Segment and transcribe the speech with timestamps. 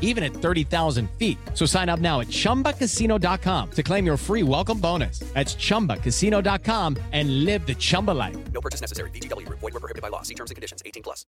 [0.00, 1.38] even at 30,000 feet.
[1.54, 5.20] So sign up now at ChumbaCasino.com to claim your free welcome bonus.
[5.34, 8.36] That's ChumbaCasino.com and live the Chumba life.
[8.52, 9.10] No purchase necessary.
[9.10, 9.60] VGW Group.
[9.60, 10.22] Void were prohibited by law.
[10.22, 10.82] See terms and conditions.
[10.84, 11.24] 18 plus.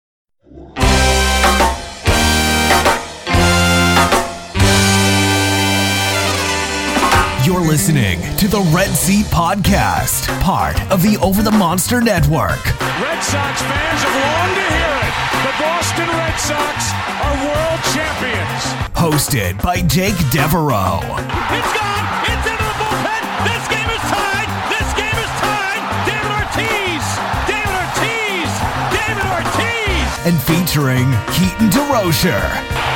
[7.50, 12.64] You're listening to the Red Seat Podcast, part of the Over the Monster Network.
[13.00, 14.99] Red Sox fans have longed to hear it.
[15.40, 16.92] The Boston Red Sox
[17.24, 18.62] are world champions.
[18.92, 21.00] Hosted by Jake Devereaux.
[21.00, 22.04] It's gone.
[22.28, 23.22] It's into the bullpen.
[23.48, 24.48] This game is tied.
[24.68, 25.80] This game is tied.
[26.04, 27.04] David Ortiz.
[27.48, 28.52] David Ortiz.
[28.92, 30.08] David Ortiz.
[30.28, 32.44] And featuring Keaton DeRocher.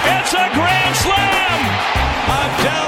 [0.05, 1.61] It's a grand slam.
[2.29, 2.84] I'm telling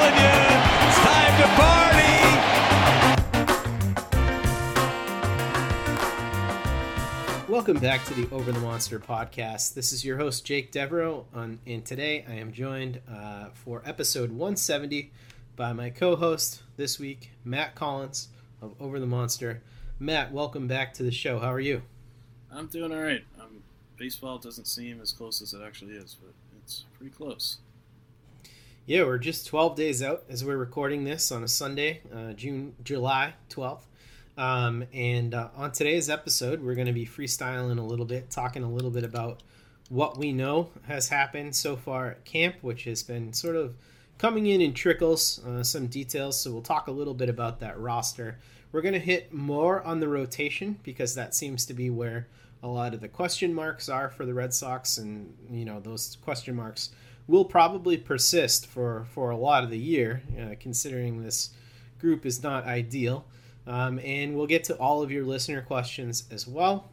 [7.56, 9.72] Welcome back to the Over the Monster podcast.
[9.72, 14.28] This is your host Jake Devereaux, on, and today I am joined uh, for episode
[14.28, 15.10] 170
[15.56, 18.28] by my co-host this week, Matt Collins
[18.60, 19.62] of Over the Monster.
[19.98, 21.38] Matt, welcome back to the show.
[21.38, 21.80] How are you?
[22.52, 23.24] I'm doing all right.
[23.40, 23.62] Um,
[23.96, 27.56] baseball doesn't seem as close as it actually is, but it's pretty close.
[28.84, 32.74] Yeah, we're just 12 days out as we're recording this on a Sunday, uh, June,
[32.84, 33.86] July 12th.
[34.36, 38.62] Um, and uh, on today's episode, we're going to be freestyling a little bit, talking
[38.62, 39.42] a little bit about
[39.88, 43.76] what we know has happened so far at camp, which has been sort of
[44.18, 46.38] coming in in trickles, uh, some details.
[46.38, 48.38] So we'll talk a little bit about that roster.
[48.72, 52.26] We're going to hit more on the rotation because that seems to be where
[52.62, 56.18] a lot of the question marks are for the Red Sox, and you know those
[56.24, 56.90] question marks
[57.28, 61.50] will probably persist for for a lot of the year, uh, considering this
[62.00, 63.24] group is not ideal.
[63.66, 66.90] Um, and we'll get to all of your listener questions as well.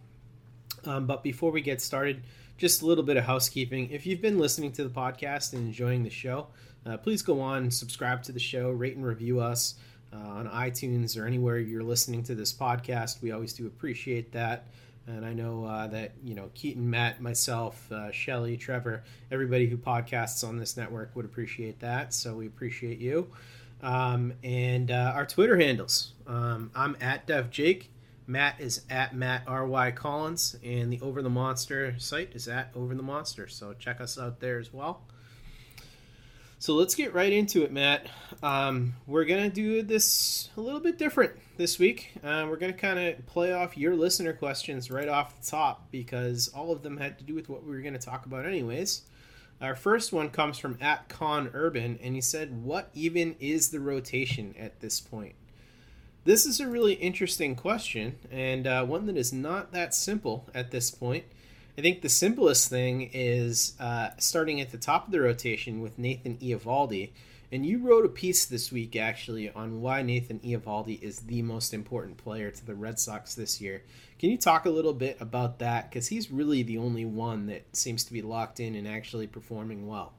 [0.85, 2.23] Um, but before we get started,
[2.57, 3.89] just a little bit of housekeeping.
[3.91, 6.47] If you've been listening to the podcast and enjoying the show,
[6.85, 9.75] uh, please go on, subscribe to the show, rate and review us
[10.13, 13.21] uh, on iTunes or anywhere you're listening to this podcast.
[13.21, 14.67] We always do appreciate that.
[15.07, 19.77] And I know uh, that, you know, Keaton, Matt, myself, uh, Shelly, Trevor, everybody who
[19.77, 22.13] podcasts on this network would appreciate that.
[22.13, 23.29] So we appreciate you.
[23.81, 26.12] Um, and uh, our Twitter handles.
[26.27, 27.91] Um, I'm at Dev Jake.
[28.25, 29.91] Matt is at Matt R.Y.
[29.91, 30.57] Collins.
[30.63, 33.47] And the Over the Monster site is at Over the Monster.
[33.47, 35.01] So check us out there as well.
[36.63, 38.07] So let's get right into it, Matt.
[38.41, 42.13] Um, we're to do this a little bit different this week.
[42.23, 46.47] Uh, we're to kind of play off your listener questions right off the top because
[46.55, 49.01] all of them had to do with what we were to talk about, anyways.
[49.59, 53.79] Our first one comes from at Con Urban, and he said, What even is the
[53.81, 55.35] rotation at this point?
[56.25, 60.71] This is a really interesting question, and uh, one that is not that simple at
[60.71, 61.25] this point.
[61.77, 65.97] I think the simplest thing is uh, starting at the top of the rotation with
[65.99, 67.11] Nathan Eovaldi
[67.51, 71.73] And you wrote a piece this week actually on why Nathan Eovaldi is the most
[71.73, 73.83] important player to the Red Sox this year.
[74.17, 75.89] Can you talk a little bit about that?
[75.89, 79.87] Because he's really the only one that seems to be locked in and actually performing
[79.87, 80.13] well.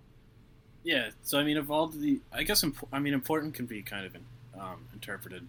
[0.82, 4.16] Yeah, so I mean, Eovaldi, I guess, imp- I mean, important can be kind of
[4.60, 5.46] um, interpreted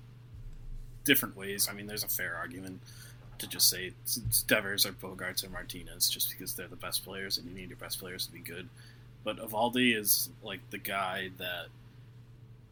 [1.06, 1.68] different ways.
[1.70, 2.82] I mean, there's a fair argument
[3.38, 3.92] to just say
[4.48, 7.78] Devers or Bogaerts or Martinez just because they're the best players and you need your
[7.78, 8.68] best players to be good.
[9.24, 11.68] But Eovaldi is like the guy that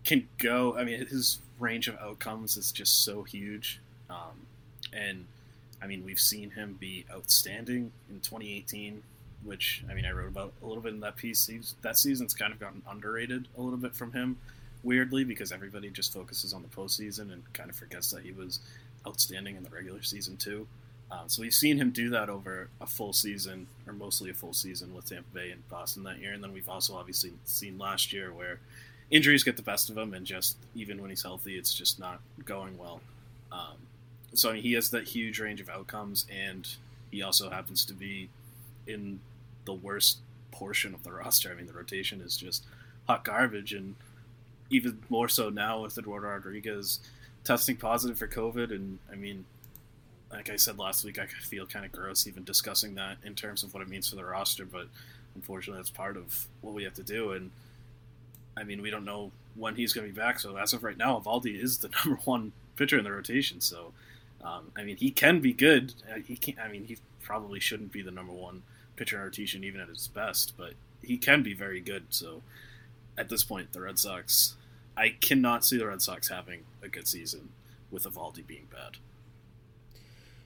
[0.06, 0.78] can go.
[0.78, 4.48] I mean, his range of outcomes is just so huge, um,
[4.92, 5.26] and
[5.82, 9.02] I mean, we've seen him be outstanding in 2018,
[9.44, 11.48] which I mean, I wrote about a little bit in that piece.
[11.48, 14.38] He's, that season's kind of gotten underrated a little bit from him,
[14.84, 18.60] weirdly, because everybody just focuses on the postseason and kind of forgets that he was
[19.08, 20.68] outstanding in the regular season too.
[21.12, 24.54] Um, so we've seen him do that over a full season, or mostly a full
[24.54, 26.34] season with Tampa Bay and Boston that year.
[26.34, 28.60] And then we've also obviously seen last year where
[29.12, 32.20] injuries get the best of him, and just even when he's healthy, it's just not
[32.46, 33.02] going well.
[33.52, 33.78] Um,
[34.34, 36.68] so I mean, he has that huge range of outcomes, and
[37.12, 38.30] he also happens to be
[38.88, 39.20] in
[39.66, 40.18] the worst
[40.52, 41.52] portion of the roster.
[41.52, 42.66] I mean, the rotation is just
[43.08, 43.96] hot garbage, and
[44.74, 47.00] even more so now with Eduardo Rodriguez
[47.44, 48.72] testing positive for COVID.
[48.72, 49.46] And I mean,
[50.32, 53.64] like I said last week, I feel kind of gross even discussing that in terms
[53.64, 54.88] of what it means for the roster, but
[55.36, 57.32] unfortunately, that's part of what we have to do.
[57.32, 57.52] And
[58.58, 60.40] I mean, we don't know when he's going to be back.
[60.40, 63.62] So as of right now, Eovaldi is the number one pitcher in the rotation.
[63.62, 63.94] So,
[64.44, 65.94] um, I mean, he can be good.
[66.12, 68.64] Uh, he can I mean, he probably shouldn't be the number one
[68.96, 72.06] pitcher in the rotation even at his best, but he can be very good.
[72.10, 72.42] So,
[73.18, 74.56] at this point, the Red Sox,
[74.96, 77.50] I cannot see the Red Sox having a good season
[77.92, 78.98] with Eovaldi being bad.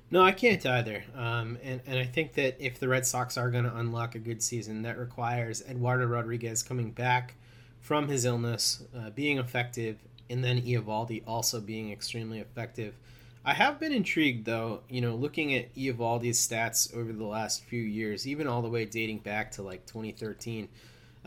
[0.10, 1.04] No, I can't either.
[1.16, 4.20] Um, and, and I think that if the Red Sox are going to unlock a
[4.20, 7.36] good season, that requires Eduardo Rodriguez coming back
[7.82, 9.98] from his illness, uh, being effective,
[10.30, 12.96] and then Eovaldi also being extremely effective.
[13.44, 17.82] I have been intrigued, though, you know, looking at Eovaldi's stats over the last few
[17.82, 20.68] years, even all the way dating back to like 2013.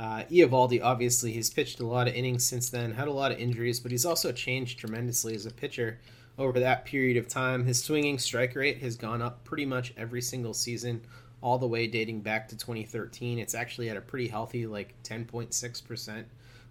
[0.00, 3.38] Uh, Eovaldi, obviously, he's pitched a lot of innings since then, had a lot of
[3.38, 5.99] injuries, but he's also changed tremendously as a pitcher
[6.38, 7.67] over that period of time.
[7.67, 11.02] His swinging strike rate has gone up pretty much every single season,
[11.43, 13.38] all the way dating back to 2013.
[13.38, 16.25] It's actually at a pretty healthy, like 10.6%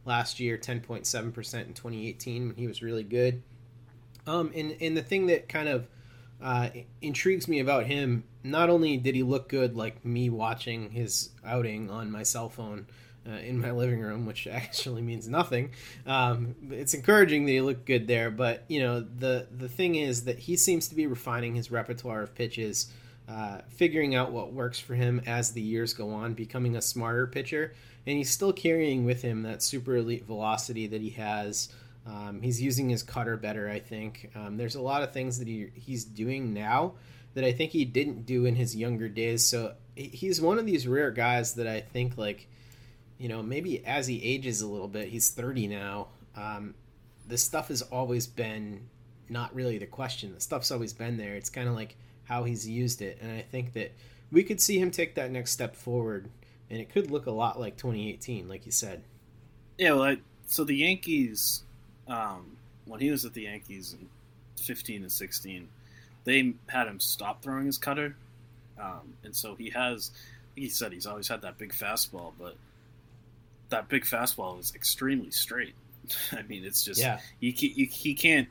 [0.06, 3.44] last year, 10.7% in 2018 when he was really good.
[4.26, 5.88] Um, and, and the thing that kind of
[6.42, 11.30] uh, intrigues me about him, not only did he look good, like me watching his
[11.46, 12.88] outing on my cell phone
[13.28, 15.72] uh, in my living room, which actually means nothing.
[16.06, 20.26] Um, it's encouraging that he looked good there, but you know the the thing is
[20.26, 22.92] that he seems to be refining his repertoire of pitches,
[23.28, 27.28] uh, figuring out what works for him as the years go on, becoming a smarter
[27.28, 27.74] pitcher,
[28.06, 31.70] and he's still carrying with him that super elite velocity that he has.
[32.08, 34.32] Um, he's using his cutter better, I think.
[34.36, 36.94] Um, there's a lot of things that he, he's doing now
[37.36, 39.46] that I think he didn't do in his younger days.
[39.46, 42.48] So he's one of these rare guys that I think like
[43.20, 46.08] you know, maybe as he ages a little bit, he's 30 now.
[46.36, 46.74] Um,
[47.28, 48.88] this stuff has always been
[49.30, 50.34] not really the question.
[50.34, 51.36] The stuff's always been there.
[51.36, 53.20] It's kind of like how he's used it.
[53.22, 53.92] And I think that
[54.32, 56.30] we could see him take that next step forward.
[56.70, 59.04] And it could look a lot like 2018, like you said.
[59.78, 61.64] Yeah, well, I, so the Yankees,
[62.08, 64.08] um, when he was at the Yankees in
[64.64, 65.68] 15 and 16,
[66.24, 68.16] they had him stop throwing his cutter.
[68.80, 70.12] Um, and so he has,
[70.56, 72.56] he said he's always had that big fastball, but
[73.70, 75.76] that big fastball is extremely straight.
[76.32, 77.20] I mean, it's just yeah.
[77.40, 78.48] you, you he can't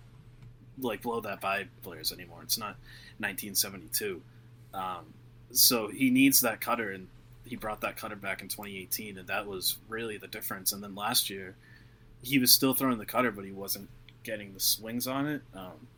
[0.81, 2.41] like blow that by players anymore.
[2.43, 2.77] It's not
[3.19, 4.21] 1972,
[4.75, 5.05] um,
[5.51, 7.09] so he needs that cutter, and
[7.45, 10.73] he brought that cutter back in 2018, and that was really the difference.
[10.73, 11.57] And then last year,
[12.23, 13.89] he was still throwing the cutter, but he wasn't
[14.23, 15.43] getting the swings on it.
[15.55, 15.89] Um,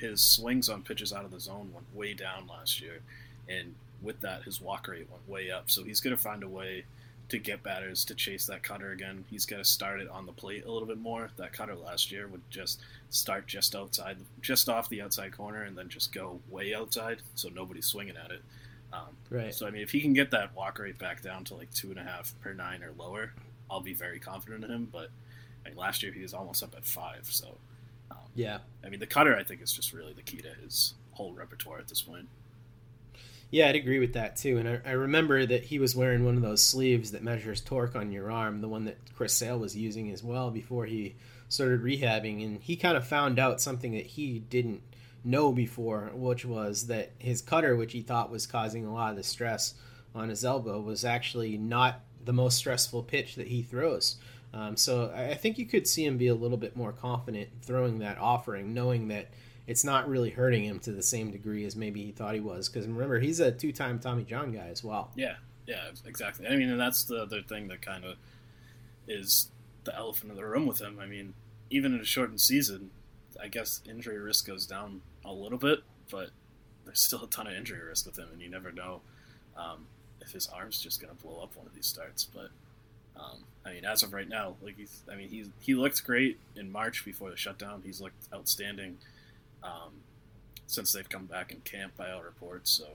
[0.00, 3.00] his swings on pitches out of the zone went way down last year,
[3.48, 5.70] and with that, his walk rate went way up.
[5.70, 6.84] So he's going to find a way
[7.28, 9.24] to get batters to chase that cutter again.
[9.28, 11.30] He's got to start it on the plate a little bit more.
[11.36, 15.76] That cutter last year would just start just outside, just off the outside corner, and
[15.76, 18.42] then just go way outside, so nobody's swinging at it.
[18.92, 19.52] Um, right.
[19.52, 21.90] So I mean, if he can get that walk rate back down to like two
[21.90, 23.32] and a half per nine or lower,
[23.70, 24.88] I'll be very confident in him.
[24.92, 25.10] But
[25.64, 27.56] I mean, last year he was almost up at five, so
[28.12, 28.58] um, yeah.
[28.84, 31.78] I mean, the cutter I think is just really the key to his whole repertoire
[31.78, 32.28] at this point.
[33.50, 34.58] Yeah, I'd agree with that too.
[34.58, 37.94] And I, I, remember that he was wearing one of those sleeves that measures torque
[37.94, 41.14] on your arm, the one that Chris Sale was using as well before he
[41.48, 42.44] started rehabbing.
[42.44, 44.82] And he kind of found out something that he didn't
[45.22, 49.16] know before, which was that his cutter, which he thought was causing a lot of
[49.16, 49.74] the stress
[50.14, 54.16] on his elbow, was actually not the most stressful pitch that he throws.
[54.52, 57.98] Um, so I think you could see him be a little bit more confident throwing
[57.98, 59.28] that offering, knowing that
[59.66, 62.68] it's not really hurting him to the same degree as maybe he thought he was.
[62.68, 65.10] Because remember, he's a two-time Tommy John guy as well.
[65.16, 66.46] Yeah, yeah, exactly.
[66.46, 68.16] I mean, and that's the other thing that kind of
[69.08, 69.48] is
[69.84, 70.98] the elephant in the room with him.
[71.00, 71.34] I mean,
[71.70, 72.90] even in a shortened season,
[73.40, 75.80] I guess injury risk goes down a little bit,
[76.10, 76.30] but
[76.84, 79.00] there's still a ton of injury risk with him, and you never know
[79.56, 79.86] um,
[80.20, 82.24] if his arm's just going to blow up one of these starts.
[82.24, 82.50] But
[83.16, 86.38] um, I mean, as of right now, like he's, I mean, he he looked great
[86.54, 87.82] in March before the shutdown.
[87.84, 88.98] He's looked outstanding
[89.62, 90.02] um,
[90.66, 92.70] since they've come back in camp by all reports.
[92.70, 92.86] So,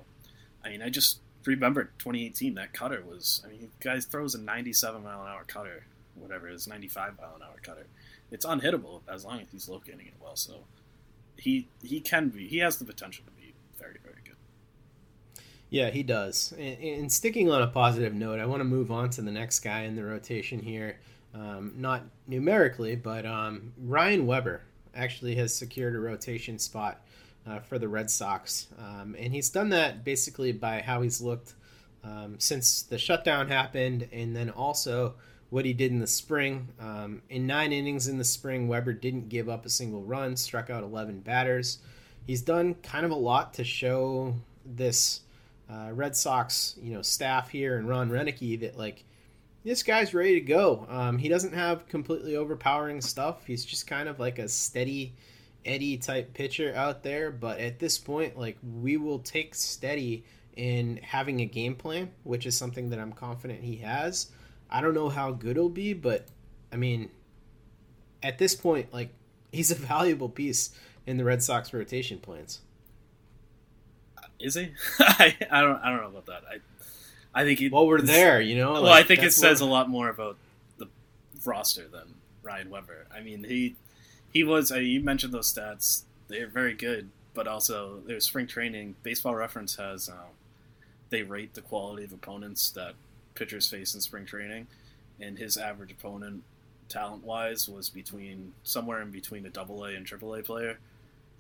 [0.64, 3.42] I mean, I just remember 2018 that cutter was.
[3.46, 7.36] I mean, guys throws a 97 mile an hour cutter, whatever it is, 95 mile
[7.36, 7.88] an hour cutter.
[8.32, 10.36] It's unhittable as long as he's locating it well.
[10.36, 10.66] So,
[11.38, 12.48] he he can be.
[12.48, 14.36] He has the potential to be very very good.
[15.70, 16.54] Yeah, he does.
[16.58, 19.62] And, and, sticking on a positive note, I want to move on to the next
[19.62, 21.00] guy in the rotation here.
[21.34, 24.62] Um, not numerically, but um, Ryan Weber
[24.96, 27.02] actually has secured a rotation spot
[27.48, 28.68] uh, for the Red Sox.
[28.78, 31.54] Um, and he's done that basically by how he's looked
[32.04, 35.16] um, since the shutdown happened, and then also
[35.50, 36.70] what he did in the spring.
[36.80, 40.70] Um, in nine innings in the spring, Weber didn't give up a single run, struck
[40.70, 41.80] out 11 batters.
[42.26, 45.22] He's done kind of a lot to show this
[45.70, 49.04] uh, Red Sox, you know, staff here and Ron Roenicke that like
[49.64, 50.86] this guy's ready to go.
[50.90, 53.46] Um, he doesn't have completely overpowering stuff.
[53.46, 55.14] He's just kind of like a steady
[55.66, 57.32] Eddie type pitcher out there.
[57.32, 60.24] But at this point, like we will take steady
[60.56, 64.32] in having a game plan, which is something that I'm confident he has.
[64.70, 66.26] I don't know how good it'll be, but
[66.72, 67.10] I mean,
[68.24, 69.10] at this point, like
[69.52, 70.72] he's a valuable piece
[71.06, 72.62] in the Red Sox rotation plans.
[74.40, 74.72] Is he?
[75.00, 76.44] I, I don't I don't know about that.
[76.50, 76.58] I
[77.34, 77.70] I think he.
[77.70, 78.74] Well, we're there, you know.
[78.74, 80.38] Well, like, I think it says a lot more about
[80.78, 80.88] the
[81.46, 83.08] roster than Ryan Weber.
[83.14, 83.76] I mean, he
[84.34, 84.72] he was.
[84.72, 87.10] Uh, you mentioned those stats; they're very good.
[87.34, 88.96] But also, there's spring training.
[89.04, 90.36] Baseball Reference has um,
[91.10, 92.96] they rate the quality of opponents that
[93.36, 94.68] pitchers face in spring training,
[95.20, 96.44] and his average opponent,
[96.90, 100.80] talent wise, was between somewhere in between a Double A and Triple A player.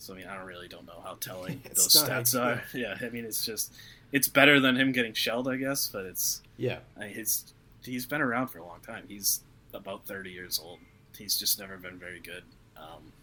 [0.01, 2.63] So I mean, I don't really don't know how telling those stats are.
[2.74, 3.72] Yeah, I mean, it's just
[4.12, 5.88] it's better than him getting shelled, I guess.
[5.88, 7.53] But it's yeah, I mean, he's
[7.84, 9.03] he's been around for a long time.
[9.08, 9.41] He's
[9.75, 10.79] about thirty years old.
[11.15, 12.41] He's just never been very good.
[12.75, 13.13] Um,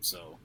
[0.00, 0.38] so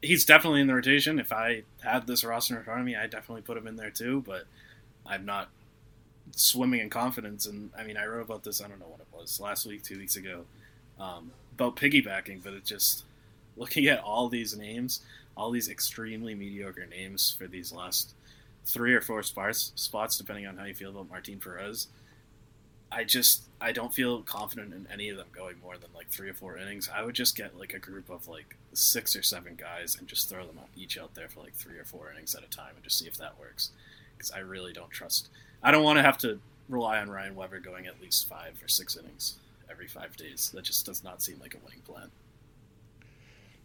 [0.00, 1.18] he's definitely in the rotation.
[1.18, 3.90] If I had this roster in front of me, I definitely put him in there
[3.90, 4.22] too.
[4.24, 4.44] But
[5.04, 5.48] I'm not
[6.36, 7.46] swimming in confidence.
[7.46, 8.62] And I mean, I wrote about this.
[8.62, 10.44] I don't know what it was last week, two weeks ago,
[11.00, 12.44] um, about piggybacking.
[12.44, 13.02] But it just
[13.56, 15.00] looking at all these names,
[15.36, 18.14] all these extremely mediocre names for these last
[18.64, 21.88] three or four spots, spots depending on how you feel about Martin Perez.
[22.90, 26.28] I just I don't feel confident in any of them going more than like three
[26.28, 26.88] or four innings.
[26.94, 30.28] I would just get like a group of like six or seven guys and just
[30.28, 32.72] throw them out each out there for like three or four innings at a time
[32.74, 33.70] and just see if that works.
[34.16, 35.28] Because I really don't trust.
[35.62, 38.68] I don't want to have to rely on Ryan Weber going at least five or
[38.68, 39.36] six innings
[39.70, 40.50] every five days.
[40.54, 42.10] That just does not seem like a winning plan.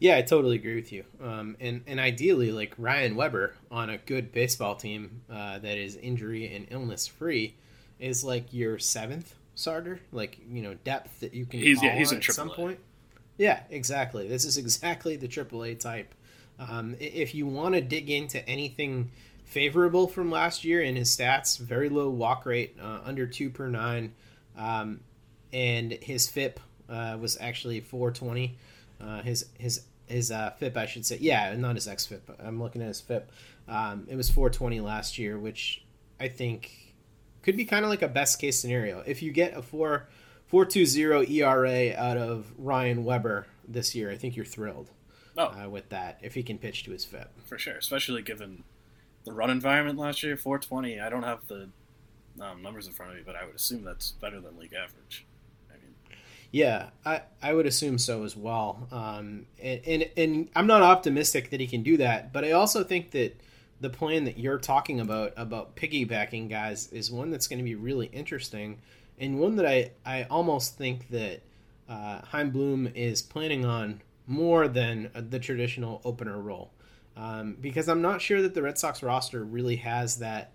[0.01, 1.03] Yeah, I totally agree with you.
[1.23, 5.95] Um, and and ideally, like Ryan Weber on a good baseball team uh, that is
[5.95, 7.53] injury and illness free,
[7.99, 9.99] is like your seventh starter.
[10.11, 12.79] Like you know depth that you can he's, yeah, he's at some point.
[13.37, 14.27] Yeah, exactly.
[14.27, 16.15] This is exactly the AAA type.
[16.57, 19.11] Um, if you want to dig into anything
[19.45, 23.67] favorable from last year in his stats, very low walk rate, uh, under two per
[23.67, 24.13] nine,
[24.57, 25.01] um,
[25.53, 28.57] and his FIP uh, was actually 420.
[28.99, 29.81] Uh, his his
[30.11, 31.17] his uh, FIP, I should say.
[31.19, 32.21] Yeah, not his xFIP.
[32.39, 33.31] I'm looking at his FIP.
[33.67, 35.83] Um, it was 420 last year, which
[36.19, 36.95] I think
[37.43, 39.03] could be kind of like a best case scenario.
[39.05, 40.07] If you get a 4
[40.47, 44.89] 420 ERA out of Ryan Weber this year, I think you're thrilled
[45.37, 45.45] oh.
[45.45, 47.29] uh, with that if he can pitch to his FIP.
[47.45, 48.63] For sure, especially given
[49.23, 50.99] the run environment last year, 420.
[50.99, 51.69] I don't have the
[52.39, 55.25] um, numbers in front of me, but I would assume that's better than league average.
[56.51, 58.87] Yeah, I, I would assume so as well.
[58.91, 62.83] Um, and, and, and I'm not optimistic that he can do that, but I also
[62.83, 63.39] think that
[63.79, 67.75] the plan that you're talking about, about piggybacking guys, is one that's going to be
[67.75, 68.79] really interesting
[69.21, 71.41] and one that I, I almost think that
[71.87, 76.71] uh, Chaim Bloom is planning on more than the traditional opener role.
[77.15, 80.53] Um, because I'm not sure that the Red Sox roster really has that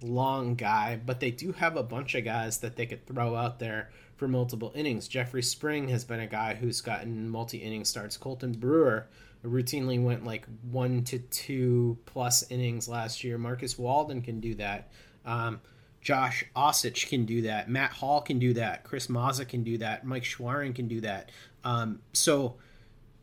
[0.00, 3.58] long guy, but they do have a bunch of guys that they could throw out
[3.58, 5.08] there for multiple innings.
[5.08, 8.16] Jeffrey Spring has been a guy who's gotten multi inning starts.
[8.16, 9.06] Colten Brewer
[9.44, 13.38] routinely went like one to two plus innings last year.
[13.38, 14.90] Marcus Walden can do that.
[15.24, 15.60] Um,
[16.00, 17.68] Josh Osich can do that.
[17.68, 18.84] Matt Hall can do that.
[18.84, 20.04] Chris Mazza can do that.
[20.04, 21.30] Mike Shawaryn can do that.
[21.64, 22.56] Um, so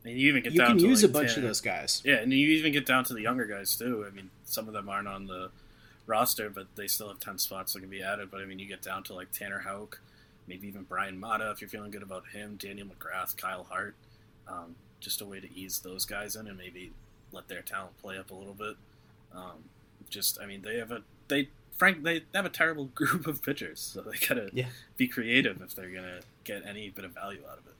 [0.04, 1.38] you even get you down can to use like a bunch 10.
[1.38, 2.02] of those guys.
[2.04, 4.04] Yeah, and you even get down to the younger guys too.
[4.06, 5.50] I mean, some of them aren't on the
[6.06, 8.30] roster, but they still have ten spots that can be added.
[8.30, 10.00] But I mean, you get down to like Tanner Houck,
[10.46, 12.56] maybe even Bryan Mata if you're feeling good about him.
[12.56, 13.94] Daniel McGrath, Kyle Hart,
[14.48, 16.92] um, just a way to ease those guys in and maybe
[17.32, 18.76] let their talent play up a little bit.
[19.34, 19.64] Um,
[20.10, 23.80] just, I mean, they have a they Frank they have a terrible group of pitchers,
[23.80, 24.66] so they gotta Yeah.
[24.96, 27.72] be creative if they're gonna get any bit of value out of it.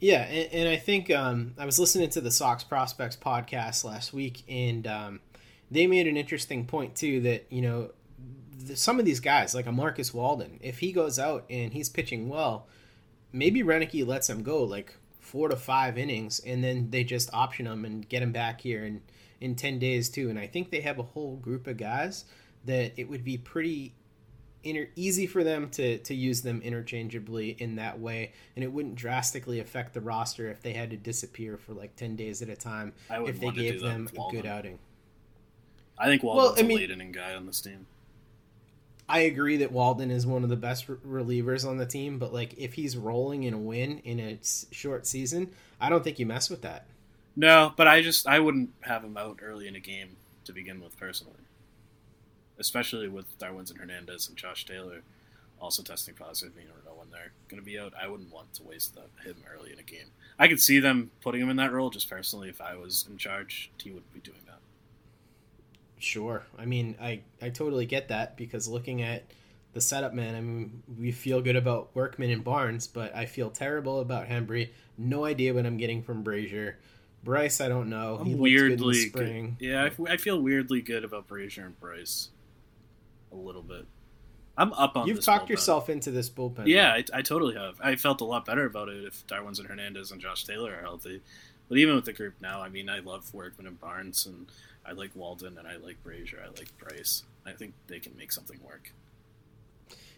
[0.00, 4.12] Yeah, and, and I think um, I was listening to the Sox Prospects podcast last
[4.12, 5.20] week, and um,
[5.70, 7.90] they made an interesting point too that you know
[8.64, 11.88] the, some of these guys, like a Marcus Walden, if he goes out and he's
[11.88, 12.66] pitching well,
[13.32, 17.66] maybe Roenicke lets him go like four to five innings, and then they just option
[17.66, 19.02] him and get him back here in
[19.40, 20.30] in ten days too.
[20.30, 22.24] And I think they have a whole group of guys
[22.64, 23.94] that it would be pretty
[24.64, 28.94] inter- easy for them to to use them interchangeably in that way, and it wouldn't
[28.94, 32.56] drastically affect the roster if they had to disappear for like ten days at a
[32.56, 32.92] time.
[33.10, 34.78] I if they gave them a good outing.
[35.98, 37.86] I think Walden's I mean- a late inning guy on this team.
[39.12, 42.32] I agree that Walden is one of the best re- relievers on the team, but
[42.32, 44.38] like if he's rolling in a win in a
[44.70, 46.86] short season, I don't think you mess with that.
[47.36, 50.16] No, but I just I wouldn't have him out early in a game
[50.46, 51.36] to begin with personally.
[52.58, 55.02] Especially with Darwinzon Hernandez and Josh Taylor
[55.60, 57.92] also testing positive, you never know when they're going to be out.
[58.00, 60.06] I wouldn't want to waste that, him early in a game.
[60.38, 61.90] I could see them putting him in that role.
[61.90, 64.51] Just personally, if I was in charge, he would be doing that.
[66.02, 66.42] Sure.
[66.58, 69.24] I mean, I, I totally get that because looking at
[69.72, 73.50] the setup, man, I mean, we feel good about Workman and Barnes, but I feel
[73.50, 74.70] terrible about Hembree.
[74.98, 76.74] No idea what I'm getting from Brasier.
[77.24, 78.18] Brice, I don't know.
[78.20, 79.56] I'm in weirdly spring.
[79.58, 79.66] good.
[79.66, 82.30] Yeah, I, I feel weirdly good about Brasier and Brice.
[83.30, 83.86] A little bit.
[84.58, 85.06] I'm up on.
[85.06, 85.50] You've talked bullpen.
[85.50, 86.66] yourself into this bullpen.
[86.66, 87.80] Yeah, I, I totally have.
[87.80, 91.22] I felt a lot better about it if Darwinzon Hernandez and Josh Taylor are healthy.
[91.68, 94.48] But even with the group now, I mean, I love Workman and Barnes, and
[94.84, 97.24] I like Walden, and I like Brasier, I like Brice.
[97.46, 98.92] I think they can make something work.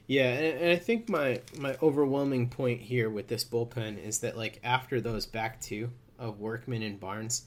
[0.07, 4.37] Yeah, and, and I think my my overwhelming point here with this bullpen is that
[4.37, 7.45] like after those back two of Workman and Barnes,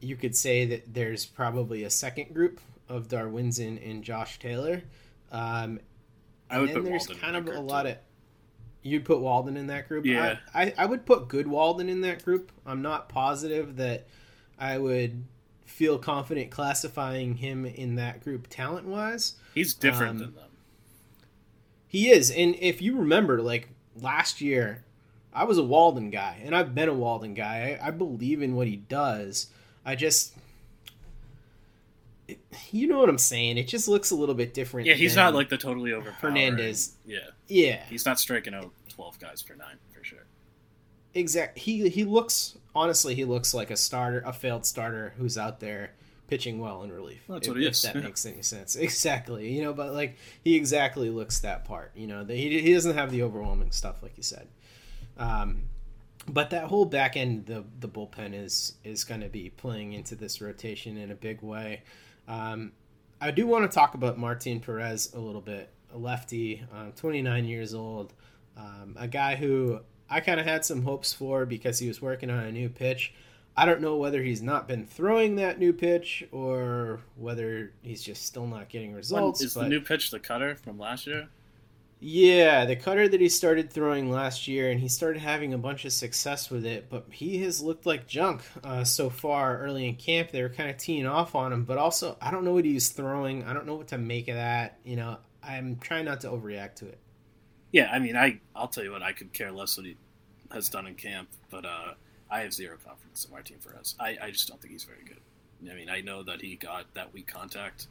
[0.00, 4.82] you could say that there's probably a second group of Darwinzon and Josh Taylor.
[5.32, 5.80] Um,
[6.50, 7.88] I and would then put there's Walden in kind of a lot too.
[7.90, 7.96] of.
[8.82, 10.06] You'd put Walden in that group.
[10.06, 10.36] Yeah.
[10.54, 12.52] I, I, I would put good Walden in that group.
[12.64, 14.06] I'm not positive that
[14.58, 15.24] I would
[15.68, 19.34] feel confident classifying him in that group talent wise.
[19.54, 20.44] He's different Um, than them.
[21.86, 24.84] He is, and if you remember, like last year,
[25.32, 27.78] I was a Walden guy, and I've been a Walden guy.
[27.80, 29.46] I, I believe in what he does.
[29.86, 30.34] I just,
[32.26, 33.56] it- you know what I'm saying.
[33.56, 34.86] It just looks a little bit different.
[34.86, 36.36] Yeah, he's not like the totally overpowering.
[36.36, 36.96] Hernandez.
[37.06, 40.26] Yeah, Yeah, he's not striking out twelve guys for nine for sure.
[41.14, 41.60] Exactly.
[41.62, 45.92] He he looks honestly, he looks like a starter, a failed starter who's out there
[46.28, 47.24] pitching well in relief.
[47.28, 47.84] That's if, what he is.
[47.84, 48.76] if that makes any sense.
[48.88, 49.52] Exactly.
[49.52, 51.92] You know, but like he exactly looks that part.
[51.96, 54.48] You know, that he he doesn't have the overwhelming stuff like you said.
[55.16, 55.64] Um,
[56.28, 60.14] but that whole back end, the the bullpen is is going to be playing into
[60.14, 61.82] this rotation in a big way.
[62.28, 62.72] Um,
[63.20, 65.72] I do want to talk about Martin Perez a little bit.
[65.92, 68.12] A lefty, uh, 29 years old,
[68.58, 72.30] um, a guy who I kind of had some hopes for because he was working
[72.30, 73.14] on a new pitch.
[73.56, 78.24] I don't know whether he's not been throwing that new pitch or whether he's just
[78.24, 79.40] still not getting results.
[79.40, 81.28] is but the new pitch the cutter from last year?
[82.00, 85.84] yeah, the cutter that he started throwing last year, and he started having a bunch
[85.84, 89.96] of success with it, but he has looked like junk uh, so far early in
[89.96, 90.30] camp.
[90.30, 92.90] They were kind of teeing off on him, but also, I don't know what he's
[92.90, 93.42] throwing.
[93.44, 94.78] I don't know what to make of that.
[94.84, 96.98] You know, I'm trying not to overreact to it.
[97.72, 99.96] Yeah, I mean, I I'll tell you what, I could care less what he
[100.50, 101.92] has done in camp, but uh,
[102.30, 103.94] I have zero confidence in Martin Perez.
[104.00, 105.20] I, I just don't think he's very good.
[105.70, 107.88] I mean, I know that he got that weak contact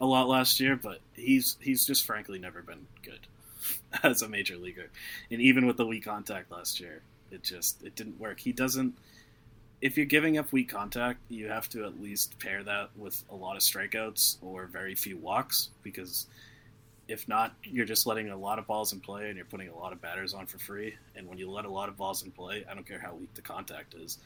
[0.00, 3.20] a lot last year, but he's he's just frankly never been good
[4.02, 4.90] as a major leaguer.
[5.30, 8.40] And even with the weak contact last year, it just it didn't work.
[8.40, 8.94] He doesn't.
[9.80, 13.34] If you're giving up weak contact, you have to at least pair that with a
[13.34, 16.26] lot of strikeouts or very few walks because
[17.12, 19.76] if not, you're just letting a lot of balls in play and you're putting a
[19.76, 20.94] lot of batters on for free.
[21.14, 23.32] And when you let a lot of balls in play, I don't care how weak
[23.34, 24.18] the contact is,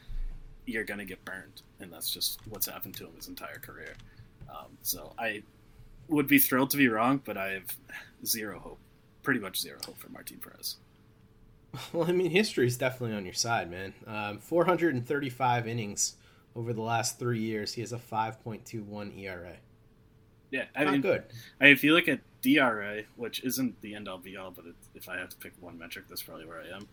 [0.65, 1.61] you're going to get burned.
[1.79, 3.95] And that's just what's happened to him his entire career.
[4.49, 5.43] Um, so I
[6.07, 7.75] would be thrilled to be wrong, but I have
[8.25, 8.79] zero hope,
[9.21, 10.77] pretty much zero hope for Martin Perez.
[11.93, 13.93] Well, I mean, history is definitely on your side, man.
[14.07, 16.15] Um, 435 innings
[16.55, 17.73] over the last three years.
[17.73, 19.57] He has a 5.21 ERA.
[20.49, 21.23] Yeah, I Not mean, good.
[21.59, 24.75] I, if you look at DRA, which isn't the end all be all, but it,
[24.95, 26.87] if I have to pick one metric, that's probably where I am.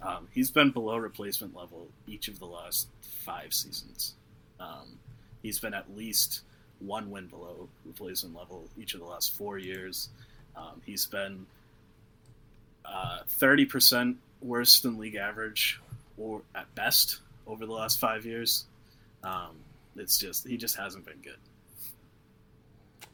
[0.00, 4.14] Um, he's been below replacement level each of the last five seasons.
[4.60, 4.98] Um,
[5.42, 6.42] he's been at least
[6.80, 10.08] one win below replacement level each of the last four years.
[10.56, 11.46] Um, he's been
[12.84, 15.80] uh, thirty percent worse than league average,
[16.16, 18.66] or at best over the last five years.
[19.24, 19.56] Um,
[19.96, 21.38] it's just he just hasn't been good.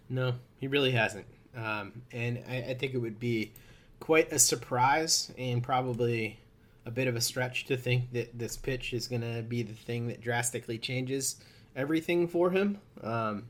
[0.09, 1.25] No, he really hasn't.
[1.57, 3.53] Um, and I, I, think it would be
[4.01, 6.40] quite a surprise and probably
[6.85, 9.73] a bit of a stretch to think that this pitch is going to be the
[9.73, 11.37] thing that drastically changes
[11.77, 12.79] everything for him.
[13.03, 13.45] Um,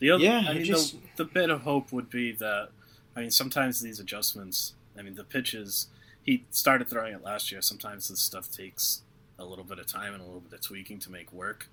[0.00, 0.94] the other, yeah, I mean, just...
[1.16, 2.70] the, the bit of hope would be that
[3.18, 4.74] I mean, sometimes these adjustments.
[4.96, 5.88] I mean, the pitches.
[6.22, 7.60] He started throwing it last year.
[7.60, 9.02] Sometimes this stuff takes
[9.38, 11.68] a little bit of time and a little bit of tweaking to make work.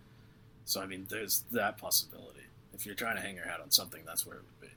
[0.65, 2.41] So I mean, there's that possibility.
[2.73, 4.74] If you're trying to hang your hat on something, that's where it would be.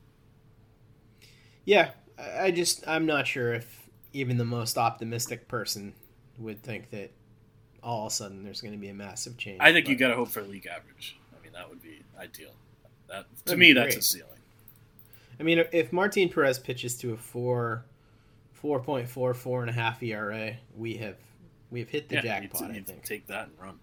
[1.68, 5.92] Yeah, I just I'm not sure if even the most optimistic person
[6.38, 7.10] would think that
[7.82, 9.58] all of a sudden there's going to be a massive change.
[9.60, 9.90] I think but...
[9.90, 11.18] you got to hope for league average.
[11.38, 12.52] I mean, that would be ideal.
[13.10, 14.30] That to me, that's a ceiling.
[15.38, 17.84] I mean, if Martin Perez pitches to a four,
[18.54, 21.16] four point four, four and a half ERA, we have
[21.70, 22.70] we have hit the yeah, jackpot.
[22.70, 23.78] I think take that and run.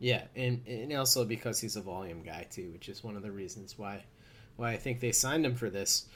[0.00, 3.30] Yeah, and and also because he's a volume guy too, which is one of the
[3.30, 4.02] reasons why
[4.56, 6.06] why I think they signed him for this.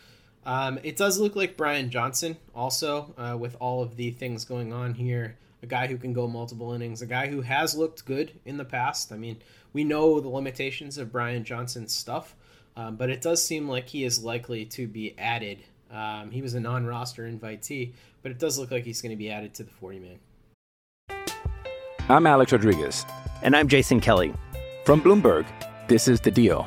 [0.45, 4.73] Um, it does look like Brian Johnson also uh, with all of the things going
[4.73, 5.37] on here.
[5.63, 8.65] A guy who can go multiple innings, a guy who has looked good in the
[8.65, 9.13] past.
[9.13, 9.37] I mean,
[9.75, 12.35] we know the limitations of Brian Johnson's stuff,
[12.77, 15.59] um, but it does seem like he is likely to be added.
[15.91, 19.31] Um, he was a non-roster invitee, but it does look like he's going to be
[19.31, 20.19] added to the 40 man.
[22.09, 23.05] I'm Alex Rodriguez.
[23.43, 24.33] And I'm Jason Kelly.
[24.85, 25.47] From Bloomberg,
[25.89, 26.67] this is The Deal.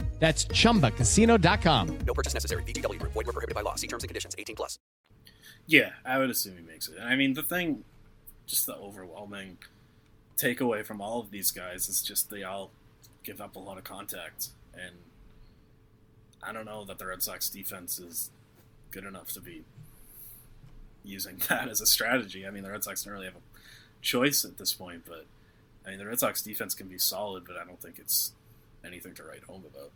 [0.21, 1.97] That's ChumbaCasino.com.
[2.05, 2.61] No purchase necessary.
[2.61, 3.01] VGW.
[3.01, 3.73] Void were prohibited by law.
[3.73, 4.35] See terms and conditions.
[4.37, 4.77] 18 plus.
[5.65, 6.99] Yeah, I would assume he makes it.
[7.01, 7.83] I mean, the thing,
[8.45, 9.57] just the overwhelming
[10.37, 12.69] takeaway from all of these guys is just they all
[13.23, 14.49] give up a lot of contact.
[14.75, 14.97] And
[16.43, 18.29] I don't know that the Red Sox defense is
[18.91, 19.63] good enough to be
[21.03, 22.45] using that as a strategy.
[22.45, 25.25] I mean, the Red Sox don't really have a choice at this point, but
[25.83, 28.33] I mean, the Red Sox defense can be solid, but I don't think it's
[28.85, 29.89] anything to write home about.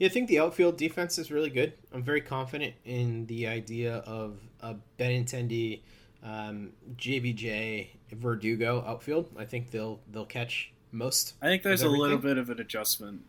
[0.00, 1.74] Yeah, I think the outfield defense is really good.
[1.92, 5.80] I'm very confident in the idea of a Benintendi,
[6.24, 9.28] um, JBJ, Verdugo outfield.
[9.36, 11.34] I think they'll they'll catch most.
[11.42, 13.26] I think there's a little bit of an adjustment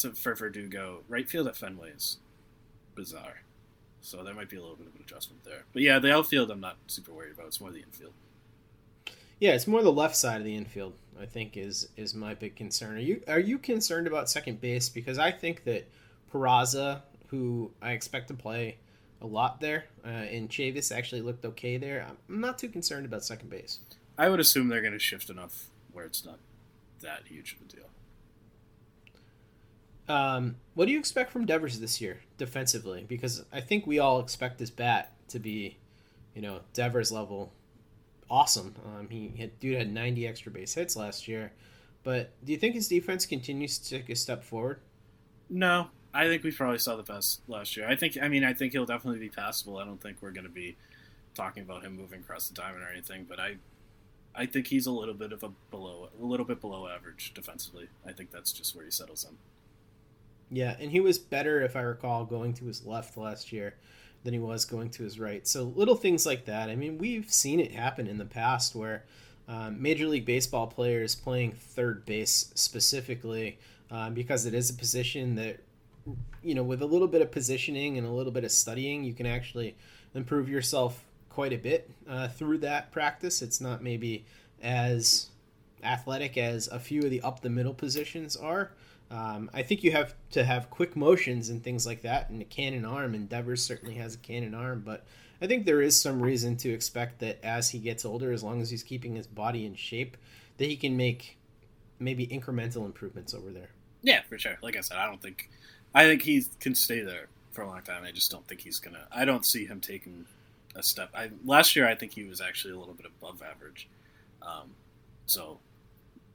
[0.00, 1.00] to, for Verdugo.
[1.08, 2.18] Right field at Fenway is
[2.94, 3.44] bizarre,
[4.02, 5.64] so there might be a little bit of an adjustment there.
[5.72, 7.46] But yeah, the outfield I'm not super worried about.
[7.46, 8.12] It's more the infield.
[9.40, 10.92] Yeah, it's more the left side of the infield.
[11.20, 12.96] I think is is my big concern.
[12.96, 14.88] Are you are you concerned about second base?
[14.88, 15.88] Because I think that
[16.32, 18.78] Peraza, who I expect to play
[19.20, 22.06] a lot there, uh, and Chavis actually looked okay there.
[22.28, 23.78] I'm not too concerned about second base.
[24.18, 26.38] I would assume they're going to shift enough where it's not
[27.00, 27.86] that huge of a deal.
[30.08, 33.04] Um, what do you expect from Devers this year defensively?
[33.06, 35.78] Because I think we all expect his bat to be,
[36.34, 37.52] you know, Devers level
[38.30, 38.74] awesome.
[38.84, 41.52] Um, he had, dude had 90 extra base hits last year.
[42.02, 44.80] But do you think his defense continues to take a step forward?
[45.50, 47.88] No, I think we probably saw the best last year.
[47.88, 49.78] I think, I mean, I think he'll definitely be passable.
[49.78, 50.76] I don't think we're going to be
[51.34, 53.26] talking about him moving across the diamond or anything.
[53.28, 53.56] But I,
[54.34, 57.88] I think he's a little bit of a below, a little bit below average defensively.
[58.06, 59.36] I think that's just where he settles in.
[60.56, 63.74] Yeah, and he was better, if I recall, going to his left last year
[64.26, 65.46] than he was going to his right.
[65.46, 66.68] So little things like that.
[66.68, 69.04] I mean, we've seen it happen in the past where
[69.46, 73.58] um, Major League Baseball players playing third base specifically
[73.88, 75.60] um, because it is a position that
[76.42, 79.12] you know with a little bit of positioning and a little bit of studying you
[79.12, 79.76] can actually
[80.14, 83.42] improve yourself quite a bit uh, through that practice.
[83.42, 84.24] It's not maybe
[84.60, 85.28] as
[85.84, 88.72] athletic as a few of the up the middle positions are.
[89.10, 92.44] Um, I think you have to have quick motions and things like that, and a
[92.44, 93.14] cannon arm.
[93.14, 95.04] And Devers certainly has a cannon arm, but
[95.40, 98.60] I think there is some reason to expect that as he gets older, as long
[98.60, 100.16] as he's keeping his body in shape,
[100.58, 101.36] that he can make
[101.98, 103.70] maybe incremental improvements over there.
[104.02, 104.58] Yeah, for sure.
[104.62, 105.50] Like I said, I don't think
[105.94, 108.04] I think he can stay there for a long time.
[108.04, 109.06] I just don't think he's gonna.
[109.10, 110.26] I don't see him taking
[110.74, 111.10] a step.
[111.14, 113.88] I, last year, I think he was actually a little bit above average.
[114.42, 114.74] Um,
[115.24, 115.58] so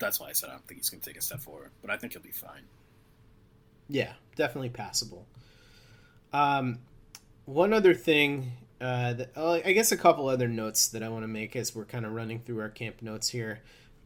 [0.02, 1.90] that's why I said I don't think he's going to take a step forward, but
[1.90, 2.64] I think he'll be fine.
[3.88, 5.26] Yeah, definitely passable.
[6.34, 6.80] Um,
[7.46, 11.24] one other thing, uh, that, uh, I guess a couple other notes that I want
[11.24, 13.62] to make as we're kind of running through our camp notes here.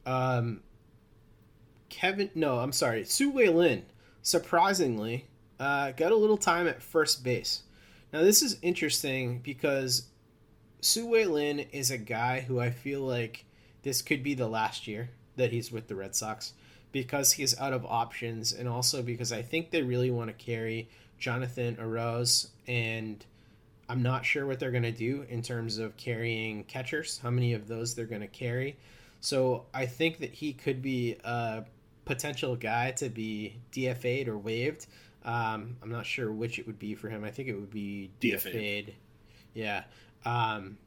[0.05, 0.61] Um,
[1.89, 3.85] Kevin, no, I'm sorry, Tzu-Wei Lin,
[4.21, 5.25] surprisingly,
[5.59, 7.63] uh, got a little time at first base.
[8.11, 10.07] Now, this is interesting because
[10.81, 13.45] Tzu-Wei Lin is a guy who I feel like
[13.83, 16.53] this could be the last year that he's with the Red Sox
[16.91, 20.87] because he's out of options and also because I think they really want to carry
[21.19, 23.23] Jonathan Arauz and
[23.87, 27.53] I'm not sure what they're going to do in terms of carrying catchers, how many
[27.53, 28.77] of those they're going to carry.
[29.21, 31.65] So I think that he could be a
[32.05, 34.87] potential guy to be DFA'd or waived.
[35.23, 37.23] Um, I'm not sure which it would be for him.
[37.23, 38.53] I think it would be DFA'd.
[38.53, 38.93] DFA'd.
[39.53, 39.83] Yeah.
[40.25, 40.77] Um,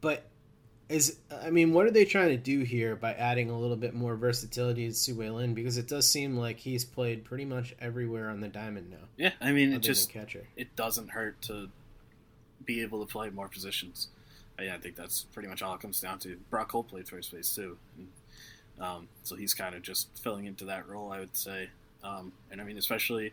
[0.00, 0.24] but
[0.88, 3.94] is I mean, what are they trying to do here by adding a little bit
[3.94, 5.54] more versatility to Tzu-Wei Lin?
[5.54, 9.06] Because it does seem like he's played pretty much everywhere on the diamond now.
[9.16, 10.46] Yeah, I mean, it just catcher.
[10.56, 11.68] it doesn't hurt to
[12.64, 14.08] be able to play more positions.
[14.60, 16.36] Yeah, I think that's pretty much all it comes down to.
[16.50, 18.08] Brock Holt played first base too, and,
[18.80, 21.70] um, so he's kind of just filling into that role, I would say.
[22.04, 23.32] Um, and I mean, especially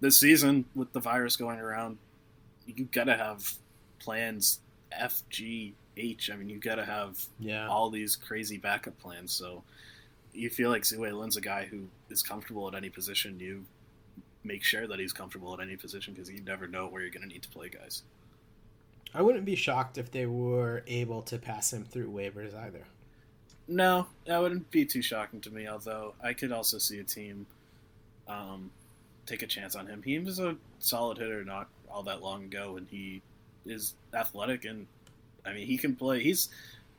[0.00, 1.98] this season with the virus going around,
[2.66, 3.52] you gotta have
[3.98, 6.30] plans F, G, H.
[6.32, 7.68] I mean, you got to have yeah.
[7.68, 9.32] all these crazy backup plans.
[9.32, 9.62] So
[10.32, 13.38] you feel like Wei Lin's a guy who is comfortable at any position.
[13.40, 13.64] You
[14.44, 17.22] make sure that he's comfortable at any position because you never know where you're going
[17.22, 18.02] to need to play guys.
[19.14, 22.84] I wouldn't be shocked if they were able to pass him through waivers either.
[23.66, 25.66] No, that wouldn't be too shocking to me.
[25.66, 27.46] Although I could also see a team
[28.26, 28.70] um,
[29.26, 30.02] take a chance on him.
[30.02, 33.22] He was a solid hitter not all that long ago, and he
[33.66, 34.86] is athletic and
[35.48, 36.22] I mean, he can play.
[36.22, 36.48] He's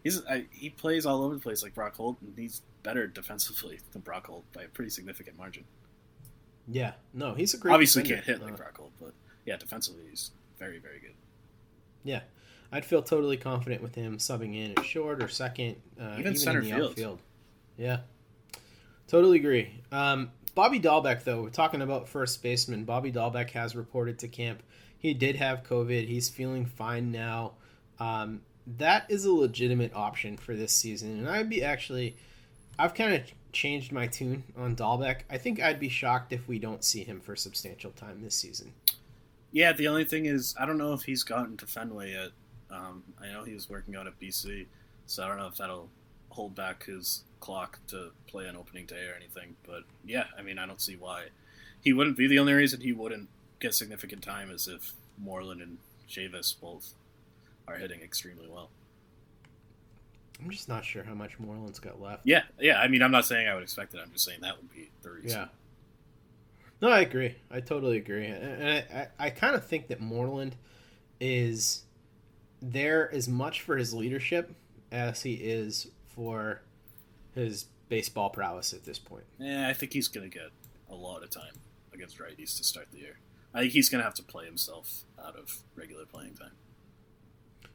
[0.03, 3.79] he's I, he plays all over the place like Brock Holt, and he's better defensively
[3.91, 5.63] than Brock Holt by a pretty significant margin.
[6.67, 7.73] Yeah, no, he's a great.
[7.73, 8.23] Obviously, defender.
[8.25, 9.13] can't hit like uh, Brock Holt, but
[9.45, 11.13] yeah, defensively he's very very good.
[12.03, 12.21] Yeah,
[12.71, 16.37] I'd feel totally confident with him subbing in at short or second, uh, even, even
[16.37, 16.91] center field.
[16.91, 17.19] outfield.
[17.77, 17.99] Yeah,
[19.07, 19.81] totally agree.
[19.91, 22.83] Um, Bobby Dalbec, though, we're talking about first baseman.
[22.83, 24.61] Bobby Dalbec has reported to camp.
[24.97, 26.07] He did have COVID.
[26.07, 27.53] He's feeling fine now.
[27.99, 28.41] Um,
[28.77, 32.15] that is a legitimate option for this season, and I'd be actually,
[32.77, 35.21] I've kind of changed my tune on Dalbec.
[35.29, 38.73] I think I'd be shocked if we don't see him for substantial time this season.
[39.51, 42.29] Yeah, the only thing is, I don't know if he's gotten to Fenway yet.
[42.69, 44.67] Um, I know he was working out at BC,
[45.07, 45.89] so I don't know if that'll
[46.29, 49.55] hold back his clock to play on opening day or anything.
[49.65, 51.25] But yeah, I mean, I don't see why
[51.81, 52.27] he wouldn't be.
[52.27, 56.93] The only reason he wouldn't get significant time is if Moreland and Chavis both
[57.69, 58.69] are hitting extremely well.
[60.41, 62.21] I'm just not sure how much Moreland's got left.
[62.25, 62.79] Yeah, yeah.
[62.79, 63.99] I mean, I'm not saying I would expect it.
[64.01, 65.39] I'm just saying that would be the reason.
[65.41, 65.47] Yeah.
[66.81, 67.35] No, I agree.
[67.51, 68.77] I totally agree, and I,
[69.19, 70.55] I, I kind of think that Moreland
[71.19, 71.83] is
[72.61, 74.55] there as much for his leadership
[74.89, 76.61] as he is for
[77.35, 79.25] his baseball prowess at this point.
[79.39, 80.51] Yeah, I think he's going to get
[80.89, 81.53] a lot of time
[81.93, 83.19] against righties to start the year.
[83.53, 86.51] I think he's going to have to play himself out of regular playing time.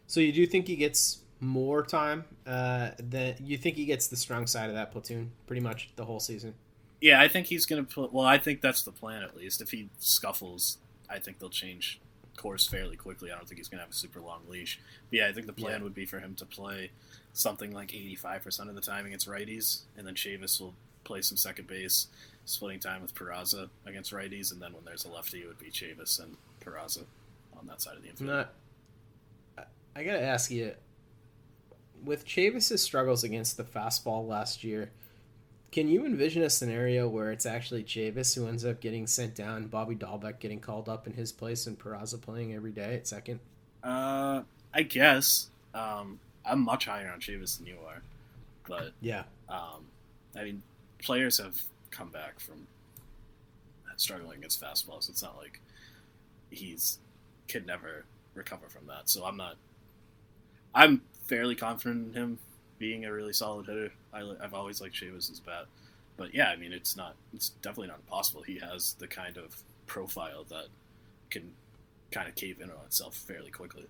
[0.06, 4.16] So you do think he gets more time uh, than you think he gets the
[4.16, 6.54] strong side of that platoon pretty much the whole season?
[7.00, 8.12] Yeah, I think he's going to put.
[8.12, 9.60] Well, I think that's the plan at least.
[9.60, 12.00] If he scuffles, I think they'll change
[12.36, 13.30] course fairly quickly.
[13.30, 14.80] I don't think he's going to have a super long leash.
[15.10, 15.84] But yeah, I think the plan yeah.
[15.84, 16.90] would be for him to play
[17.32, 21.66] something like 85% of the time against righties, and then Chavis will play some second
[21.66, 22.06] base,
[22.44, 25.70] splitting time with Peraza against righties, and then when there's a lefty, it would be
[25.70, 27.04] Chavis and Peraza
[27.58, 28.30] on that side of the infield.
[28.30, 28.52] Not,
[29.96, 30.72] I gotta ask you,
[32.04, 34.90] with Chavis's struggles against the fastball last year,
[35.70, 39.66] can you envision a scenario where it's actually Chavis who ends up getting sent down,
[39.66, 43.40] Bobby Dalbec getting called up in his place, and Peraza playing every day at second?
[43.82, 45.48] Uh, I guess.
[45.74, 48.02] Um, I'm much higher on Chavis than you are,
[48.68, 49.24] but yeah.
[49.48, 49.86] Um,
[50.36, 50.62] I mean,
[51.02, 52.66] players have come back from
[53.96, 55.08] struggling against fastballs.
[55.08, 55.60] It's not like
[56.50, 56.98] he's
[57.48, 58.04] can never
[58.34, 59.08] recover from that.
[59.08, 59.56] So I'm not
[60.74, 62.38] I'm fairly confident in him
[62.78, 63.92] being a really solid hitter.
[64.12, 65.66] I, have always liked Chavis's bat,
[66.16, 67.14] but yeah, I mean, it's not.
[67.32, 68.42] It's definitely not impossible.
[68.42, 70.66] He has the kind of profile that
[71.30, 71.52] can
[72.10, 73.86] kind of cave in on itself fairly quickly.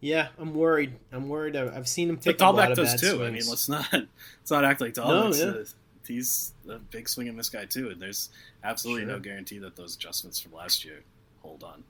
[0.00, 0.94] Yeah, I'm worried.
[1.12, 1.54] I'm worried.
[1.54, 3.16] I've seen him take but a lot of does too.
[3.16, 3.22] Swings.
[3.22, 5.38] I mean, let's not let's not act like Dalbec.
[5.38, 5.64] No, yeah.
[6.06, 8.30] he's a big swing and miss guy too, and there's
[8.64, 9.12] absolutely sure.
[9.12, 11.02] no guarantee that those adjustments from last year
[11.42, 11.84] hold on.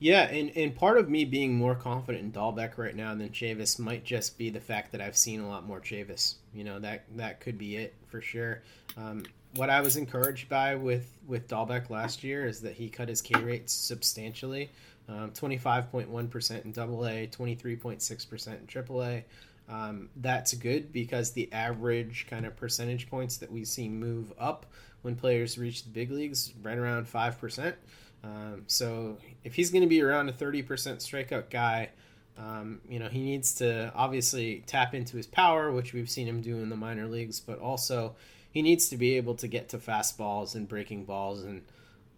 [0.00, 3.78] Yeah, and, and part of me being more confident in Dalbec right now than Chavis
[3.78, 6.36] might just be the fact that I've seen a lot more Chavis.
[6.54, 8.62] You know that that could be it for sure.
[8.96, 9.24] Um,
[9.56, 13.20] what I was encouraged by with with Dalbec last year is that he cut his
[13.20, 14.70] K rates substantially.
[15.06, 19.24] Um, 25.1% in Double A, 23.6% in Triple A.
[19.68, 24.66] Um, that's good because the average kind of percentage points that we see move up
[25.02, 27.74] when players reach the big leagues right around 5%.
[28.22, 31.90] Um, so if he's going to be around a 30% strikeout guy,
[32.38, 36.40] um, you know, he needs to obviously tap into his power, which we've seen him
[36.40, 38.14] do in the minor leagues, but also
[38.50, 41.42] he needs to be able to get to fastballs and breaking balls.
[41.42, 41.62] And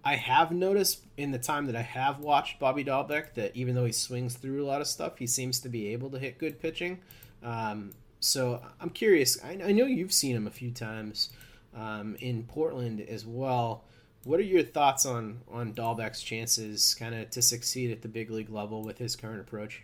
[0.05, 3.85] I have noticed in the time that I have watched Bobby Dalbec that even though
[3.85, 6.61] he swings through a lot of stuff, he seems to be able to hit good
[6.61, 7.01] pitching.
[7.43, 9.43] Um, so I'm curious.
[9.43, 11.31] I, I, know you've seen him a few times
[11.77, 13.85] um, in Portland as well.
[14.25, 18.31] What are your thoughts on on Dalbec's chances, kind of to succeed at the big
[18.31, 19.83] league level with his current approach?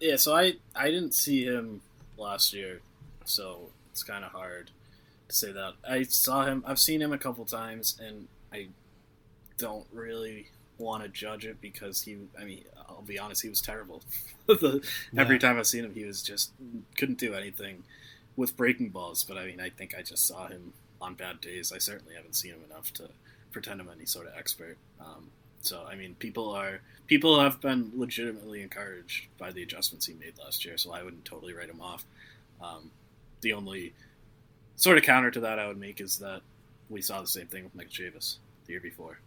[0.00, 1.80] Yeah, so I I didn't see him
[2.16, 2.80] last year,
[3.24, 4.70] so it's kind of hard
[5.28, 5.74] to say that.
[5.88, 6.64] I saw him.
[6.66, 8.68] I've seen him a couple times, and I
[9.58, 10.48] don't really
[10.78, 12.16] want to judge it because he.
[12.38, 14.02] I mean, I'll be honest, he was terrible.
[14.46, 14.80] the,
[15.12, 15.20] yeah.
[15.20, 16.52] Every time I've seen him, he was just
[16.96, 17.84] couldn't do anything
[18.36, 19.22] with breaking balls.
[19.22, 21.72] But I mean, I think I just saw him on bad days.
[21.72, 23.08] I certainly haven't seen him enough to
[23.52, 24.76] pretend I'm any sort of expert.
[25.00, 30.14] Um, so I mean, people are people have been legitimately encouraged by the adjustments he
[30.14, 30.76] made last year.
[30.76, 32.04] So I wouldn't totally write him off.
[32.60, 32.90] Um,
[33.40, 33.92] the only
[34.76, 36.40] sort of counter to that I would make is that
[36.88, 38.36] we saw the same thing with Mike Chavis
[38.66, 39.18] the year before,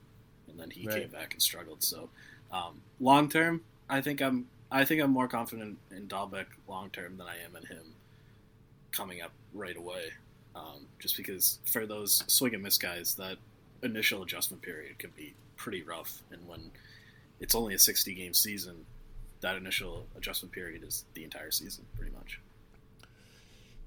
[0.47, 1.01] and then he right.
[1.01, 1.83] came back and struggled.
[1.83, 2.09] So
[2.51, 7.17] um, long term, I think I'm I think I'm more confident in Dalbec long term
[7.17, 7.93] than I am in him
[8.91, 10.11] coming up right away.
[10.55, 13.37] Um, just because for those swing and miss guys, that
[13.83, 16.71] initial adjustment period can be pretty rough, and when
[17.39, 18.85] it's only a 60 game season,
[19.41, 22.39] that initial adjustment period is the entire season, pretty much.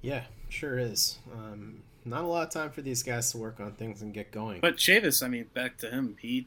[0.00, 1.18] Yeah, sure is.
[1.32, 4.30] Um, not a lot of time for these guys to work on things and get
[4.30, 4.60] going.
[4.60, 6.16] But Chavis, I mean, back to him.
[6.20, 6.46] He,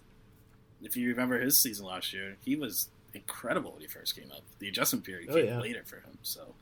[0.81, 4.43] if you remember his season last year, he was incredible when he first came up.
[4.59, 5.59] The adjustment period oh, came yeah.
[5.59, 6.55] later for him, so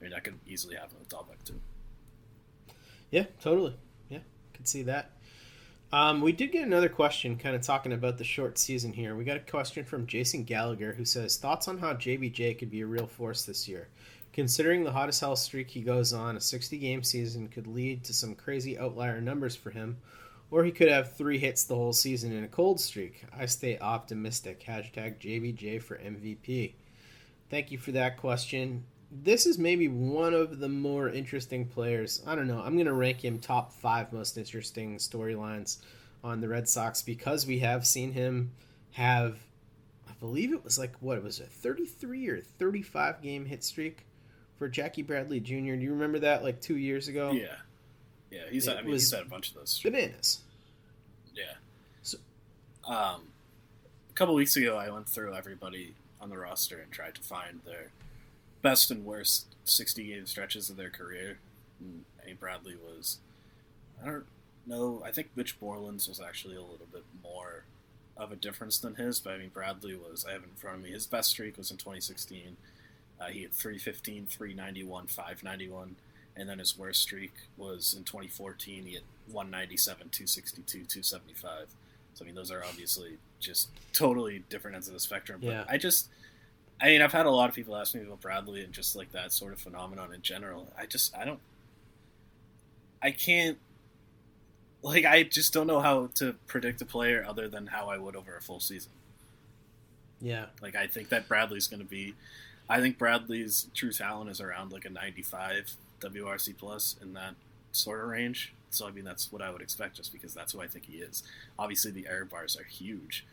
[0.00, 1.60] I mean that could easily happen with Dalbec too.
[3.10, 3.76] Yeah, totally.
[4.08, 4.20] Yeah,
[4.54, 5.10] could see that.
[5.92, 9.16] Um, we did get another question, kind of talking about the short season here.
[9.16, 12.82] We got a question from Jason Gallagher who says thoughts on how JBJ could be
[12.82, 13.88] a real force this year.
[14.32, 18.14] Considering the hottest hell streak he goes on, a 60 game season could lead to
[18.14, 19.96] some crazy outlier numbers for him,
[20.52, 23.24] or he could have three hits the whole season in a cold streak.
[23.36, 24.64] I stay optimistic.
[24.64, 26.74] Hashtag JBJ for MVP.
[27.50, 28.84] Thank you for that question.
[29.10, 32.22] This is maybe one of the more interesting players.
[32.26, 32.60] I don't know.
[32.60, 35.78] I'm going to rank him top five most interesting storylines
[36.22, 38.52] on the Red Sox because we have seen him
[38.92, 39.38] have,
[40.08, 44.06] I believe it was like, what, it was a 33 or 35 game hit streak
[44.58, 45.54] for Jackie Bradley Jr.
[45.54, 47.32] Do you remember that like two years ago?
[47.32, 47.56] Yeah,
[48.30, 48.42] yeah.
[48.50, 50.40] He's had, I mean he's had a bunch of those bananas.
[51.34, 51.54] Yeah.
[52.02, 52.18] So,
[52.86, 53.22] um,
[54.10, 57.60] a couple weeks ago, I went through everybody on the roster and tried to find
[57.64, 57.90] their
[58.62, 61.38] best and worst sixty game stretches of their career.
[61.80, 62.34] And A.
[62.34, 63.18] Bradley was,
[64.02, 64.26] I don't
[64.66, 65.02] know.
[65.04, 67.64] I think Mitch Moreland's was actually a little bit more
[68.16, 70.26] of a difference than his, but I mean Bradley was.
[70.28, 70.90] I have in front of me.
[70.90, 72.56] His best streak was in 2016.
[73.20, 75.96] Uh, he had 315, 391, 591,
[76.36, 78.84] and then his worst streak was in 2014.
[78.86, 81.66] He had 197, 262, 275.
[82.14, 85.40] So I mean, those are obviously just totally different ends of the spectrum.
[85.42, 85.64] But yeah.
[85.68, 86.08] I just,
[86.82, 89.12] I mean, I've had a lot of people ask me about Bradley and just like
[89.12, 90.68] that sort of phenomenon in general.
[90.78, 91.40] I just, I don't,
[93.02, 93.58] I can't,
[94.82, 98.16] like, I just don't know how to predict a player other than how I would
[98.16, 98.92] over a full season.
[100.22, 100.46] Yeah.
[100.62, 102.14] Like, I think that Bradley's going to be
[102.70, 107.34] I think Bradley's true talent is around like a 95 WRC plus in that
[107.72, 108.54] sort of range.
[108.70, 110.98] So I mean that's what I would expect just because that's who I think he
[110.98, 111.24] is.
[111.58, 113.26] Obviously the error bars are huge,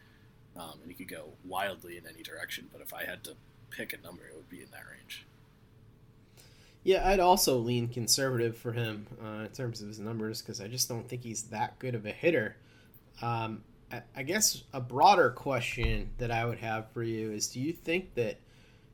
[0.58, 2.68] um, and he could go wildly in any direction.
[2.72, 3.36] But if I had to
[3.70, 5.26] pick a number, it would be in that range.
[6.84, 10.68] Yeah, I'd also lean conservative for him uh, in terms of his numbers because I
[10.68, 12.56] just don't think he's that good of a hitter.
[13.22, 17.60] Um, I, I guess a broader question that I would have for you is: Do
[17.60, 18.40] you think that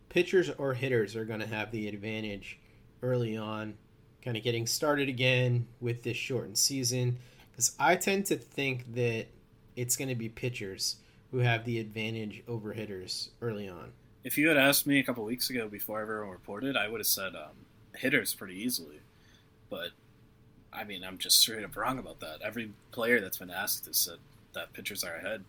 [0.09, 2.59] pitchers or hitters are going to have the advantage
[3.03, 3.75] early on,
[4.23, 7.19] kind of getting started again with this shortened season?
[7.51, 9.27] Because I tend to think that
[9.75, 10.95] it's going to be pitchers
[11.33, 13.91] who have the advantage over hitters early on.
[14.23, 17.07] If you had asked me a couple weeks ago before everyone reported, I would have
[17.07, 17.65] said um,
[17.95, 18.99] hitters pretty easily.
[19.67, 19.89] But
[20.71, 22.43] I mean, I'm just straight up wrong about that.
[22.43, 24.19] Every player that's been asked has said
[24.53, 25.43] that pitchers are ahead.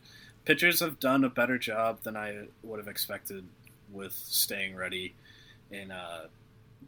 [0.47, 3.45] Pitchers have done a better job than I would have expected
[3.93, 5.15] with staying ready
[5.71, 6.29] in uh,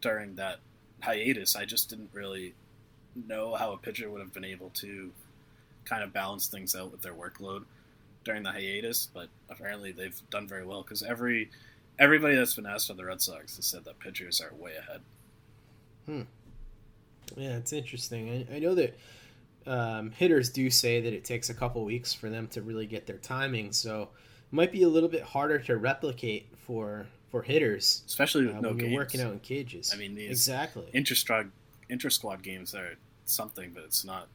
[0.00, 0.60] during that
[1.02, 1.54] hiatus.
[1.54, 2.54] I just didn't really
[3.14, 5.12] know how a pitcher would have been able to
[5.84, 7.64] kind of balance things out with their workload
[8.26, 11.48] during the hiatus, but apparently they've done very well because every
[11.98, 15.00] everybody that's been asked on the Red Sox has said that pitchers are way ahead.
[16.04, 16.22] Hmm.
[17.36, 18.46] Yeah, it's interesting.
[18.50, 18.98] I, I know that
[19.66, 23.06] um, hitters do say that it takes a couple weeks for them to really get
[23.06, 28.02] their timing, so it might be a little bit harder to replicate for for hitters,
[28.06, 28.90] especially with uh, no when games.
[28.90, 29.92] you're working out in cages.
[29.94, 31.14] I mean, these exactly inter
[31.88, 34.28] inter squad games are something, but it's not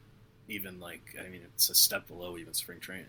[0.48, 3.06] even like I mean, it's a step below even spring training.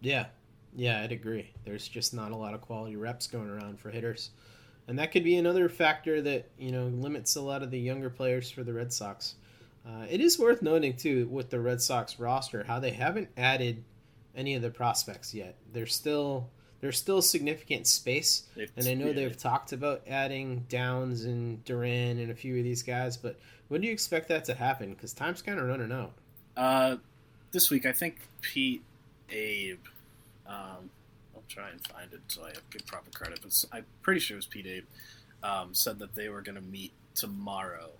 [0.00, 0.26] Yeah,
[0.74, 1.50] yeah, I'd agree.
[1.64, 4.30] There's just not a lot of quality reps going around for hitters,
[4.88, 8.10] and that could be another factor that you know limits a lot of the younger
[8.10, 9.34] players for the Red Sox.
[9.86, 13.82] Uh, it is worth noting too with the Red Sox roster how they haven't added
[14.36, 15.56] any of the prospects yet.
[15.72, 16.48] There's still
[16.80, 19.12] there's still significant space, They've- and I know yeah.
[19.12, 23.16] they've talked about adding Downs and Duran and a few of these guys.
[23.18, 23.38] But
[23.68, 24.94] when do you expect that to happen?
[24.94, 26.12] Because time's kind of running out.
[26.56, 26.96] Uh,
[27.50, 28.82] this week, I think Pete,
[29.30, 29.78] Abe,
[30.46, 30.90] um,
[31.34, 34.38] I'll try and find it so I give proper credit, but I'm pretty sure it
[34.38, 34.84] was Pete Abe,
[35.42, 37.90] um, said that they were going to meet tomorrow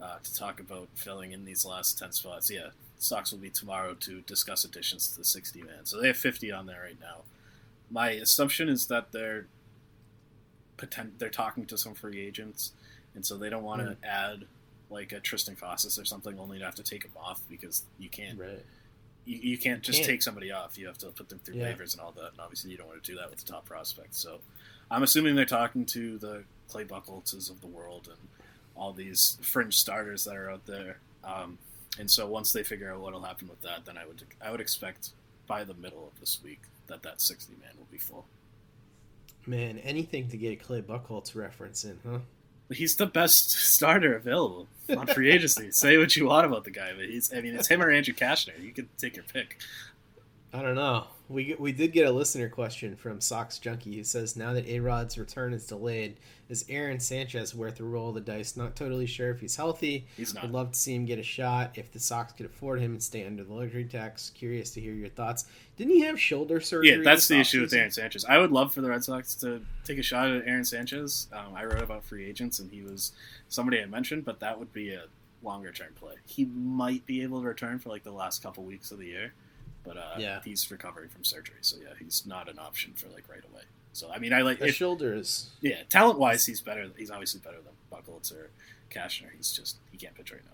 [0.00, 2.50] uh, to talk about filling in these last 10 spots.
[2.50, 2.68] Yeah,
[2.98, 5.84] Sox will meet tomorrow to discuss additions to the 60 man.
[5.84, 7.22] So they have 50 on there right now.
[7.90, 9.46] My assumption is that they're
[10.76, 12.72] potent- they're talking to some free agents,
[13.14, 14.04] and so they don't want to Mm.
[14.04, 14.46] add
[14.88, 18.08] like a Triston Casas or something, only to have to take him off because you
[18.08, 18.64] can't Right.
[19.24, 20.08] You, you can't just Can't.
[20.08, 20.78] take somebody off.
[20.78, 21.72] You have to put them through Yeah.
[21.72, 23.66] waivers and all that, and obviously you don't want to do that with the top
[23.66, 24.18] prospects.
[24.18, 24.40] So
[24.90, 28.18] I'm assuming they're talking to the Clay Buchholzes of the world and
[28.74, 30.98] all these fringe starters that are out there.
[31.22, 31.58] Um,
[31.98, 34.60] and so once they figure out what'll happen with that, then I would I would
[34.60, 35.10] expect
[35.46, 38.26] by the middle of this week that that 60 man will be full.
[39.46, 42.18] Man, anything to get a Clay Buchholz reference in, huh?
[42.72, 45.70] He's the best starter available on free agency.
[45.72, 48.14] Say what you want about the guy, but he's I mean it's him or Andrew
[48.14, 48.60] Cashner.
[48.62, 49.58] You can take your pick.
[50.52, 51.06] I don't know.
[51.28, 54.80] We we did get a listener question from Sox Junkie who says now that A
[54.80, 56.16] Rod's return is delayed,
[56.48, 58.56] is Aaron Sanchez worth a roll of the dice?
[58.56, 60.06] Not totally sure if he's healthy.
[60.16, 60.42] He's not.
[60.42, 63.02] Would love to see him get a shot if the Sox could afford him and
[63.02, 64.30] stay under the luxury tax.
[64.30, 65.44] Curious to hear your thoughts.
[65.76, 66.96] Didn't he have shoulder surgery?
[66.96, 67.72] Yeah, that's the issue with?
[67.72, 68.24] Aaron Sanchez.
[68.24, 71.28] I would love for the Red Sox to take a shot at Aaron Sanchez.
[71.32, 73.12] Um, I wrote about free agents, and he was
[73.48, 75.04] somebody I mentioned, but that would be a
[75.44, 76.14] longer term play.
[76.26, 79.32] He might be able to return for like the last couple weeks of the year,
[79.84, 80.40] but uh, Yeah.
[80.44, 83.62] he's recovering from surgery, so yeah, he's not an option for like right away.
[83.92, 86.88] So I mean, I like The if- shoulder is yeah, talent wise, he's better.
[86.96, 88.50] He's obviously better than Buchholz or
[88.90, 89.28] Cashner.
[89.36, 90.52] He's just he can't pitch right now.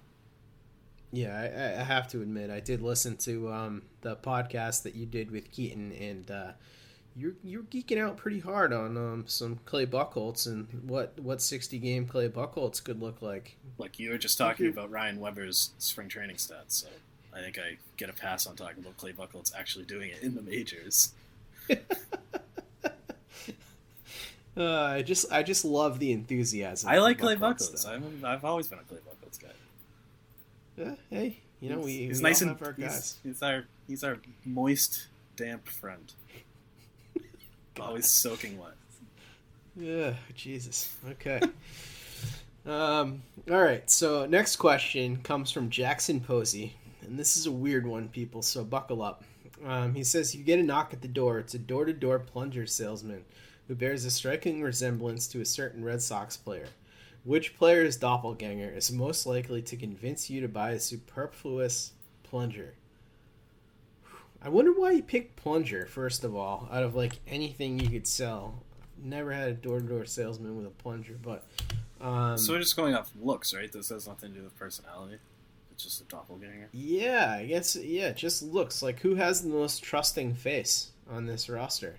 [1.13, 1.37] Yeah,
[1.77, 5.31] I, I have to admit, I did listen to um, the podcast that you did
[5.31, 6.53] with Keaton, and uh,
[7.15, 11.79] you're you're geeking out pretty hard on um, some Clay Buchholz and what what sixty
[11.79, 13.57] game Clay Buchholz could look like.
[13.79, 16.89] Like you were just talking about Ryan Weber's spring training stats, so
[17.37, 20.35] I think I get a pass on talking about Clay Buchholz actually doing it in
[20.35, 21.13] the majors.
[24.59, 26.89] Uh, I just I just love the enthusiasm.
[26.89, 27.87] I like Clay Buchholz.
[27.87, 29.49] I'm, I've always been a Clay Buchholz guy.
[30.79, 34.03] Yeah, hey, you know we, He's- he's we nice and our he's- He's, our he's
[34.03, 34.17] our
[34.47, 36.11] moist, damp friend.
[37.81, 38.73] always soaking wet.
[39.77, 40.95] Yeah, Jesus.
[41.11, 41.39] Okay.
[42.67, 43.21] um.
[43.51, 43.89] All right.
[43.91, 46.77] So next question comes from Jackson Posey,
[47.07, 48.43] and this is a weird one, people.
[48.43, 49.25] So buckle up.
[49.65, 51.39] Um, he says you get a knock at the door.
[51.39, 53.25] It's a door-to-door plunger salesman
[53.69, 56.69] who bears a striking resemblance to a certain Red Sox player.
[57.25, 61.93] Which player's doppelganger is most likely to convince you to buy a superfluous
[62.23, 62.75] plunger?
[64.43, 66.69] I wonder why you picked plunger first of all.
[66.71, 68.63] Out of like anything you could sell,
[69.03, 71.45] never had a door-to-door salesman with a plunger, but
[72.01, 73.73] um, so we're just going off looks, right?
[73.73, 75.17] This has nothing to do with personality.
[75.77, 76.71] It's just a doppelganger.
[76.73, 81.27] yeah, I guess yeah, it just looks like who has the most trusting face on
[81.27, 81.97] this roster.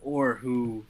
[0.00, 0.86] Or who?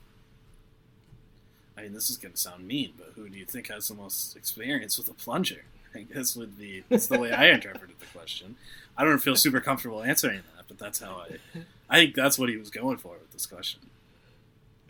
[1.77, 3.95] I mean, this is going to sound mean, but who do you think has the
[3.95, 5.65] most experience with a plunger?
[5.95, 8.55] I guess would be that's the way I interpreted the question.
[8.97, 11.39] I don't feel super comfortable answering that, but that's how I.
[11.91, 13.81] I think that's what he was going for with this question.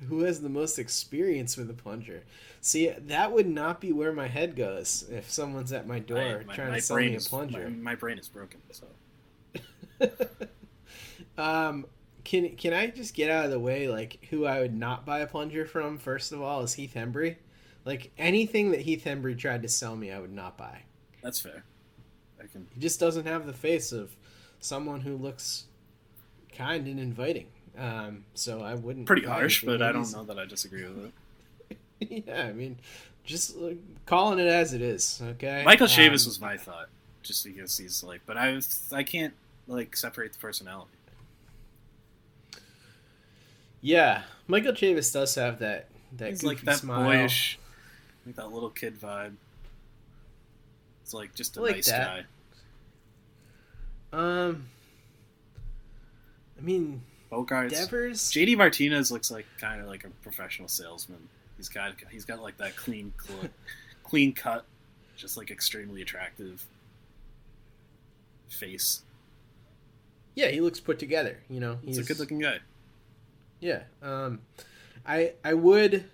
[0.08, 2.22] Who has the most experience with a plunger?
[2.60, 6.54] See, that would not be where my head goes if someone's at my door my,
[6.54, 7.64] trying my to sell me a is, plunger.
[7.64, 8.60] My, my brain is broken.
[8.70, 8.86] So
[11.38, 11.86] Um,
[12.24, 13.88] can can I just get out of the way?
[13.88, 15.98] Like, who I would not buy a plunger from?
[15.98, 17.36] First of all, is Heath Hembree.
[17.84, 20.82] Like anything that Heath Hembree tried to sell me, I would not buy.
[21.22, 21.64] that's fair.
[22.40, 22.66] I can.
[22.74, 24.16] He just doesn't have the face of
[24.60, 25.64] someone who looks
[26.54, 27.46] kind and inviting.
[27.78, 29.06] Um, so I wouldn't.
[29.06, 31.12] Pretty harsh, but I don't know that I disagree with
[31.70, 32.24] it.
[32.26, 32.78] yeah, I mean,
[33.24, 33.70] just uh,
[34.06, 35.20] calling it as it is.
[35.22, 35.62] Okay.
[35.64, 36.88] Michael Chavis Um, was my thought,
[37.22, 39.34] just because he's like, but I was, I can't
[39.68, 40.90] like separate the personality.
[43.80, 47.04] Yeah, Michael Chavis does have that that He's goofy like that smile.
[47.04, 47.58] boyish,
[48.26, 49.34] like that little kid vibe.
[51.02, 52.24] It's like just a like nice that.
[54.12, 54.18] guy.
[54.18, 54.66] Um,
[56.58, 57.70] I mean, Bogaerts.
[57.70, 58.20] Devers.
[58.32, 61.28] JD Martinez looks like kind of like a professional salesman.
[61.56, 63.50] He's got he's got like that clean cl-
[64.02, 64.64] clean cut,
[65.16, 66.64] just like extremely attractive
[68.48, 69.02] face.
[70.34, 71.38] Yeah, he looks put together.
[71.50, 72.58] You know, He's a good looking guy.
[73.60, 73.82] Yeah.
[74.02, 74.40] Um,
[75.06, 76.04] I I would.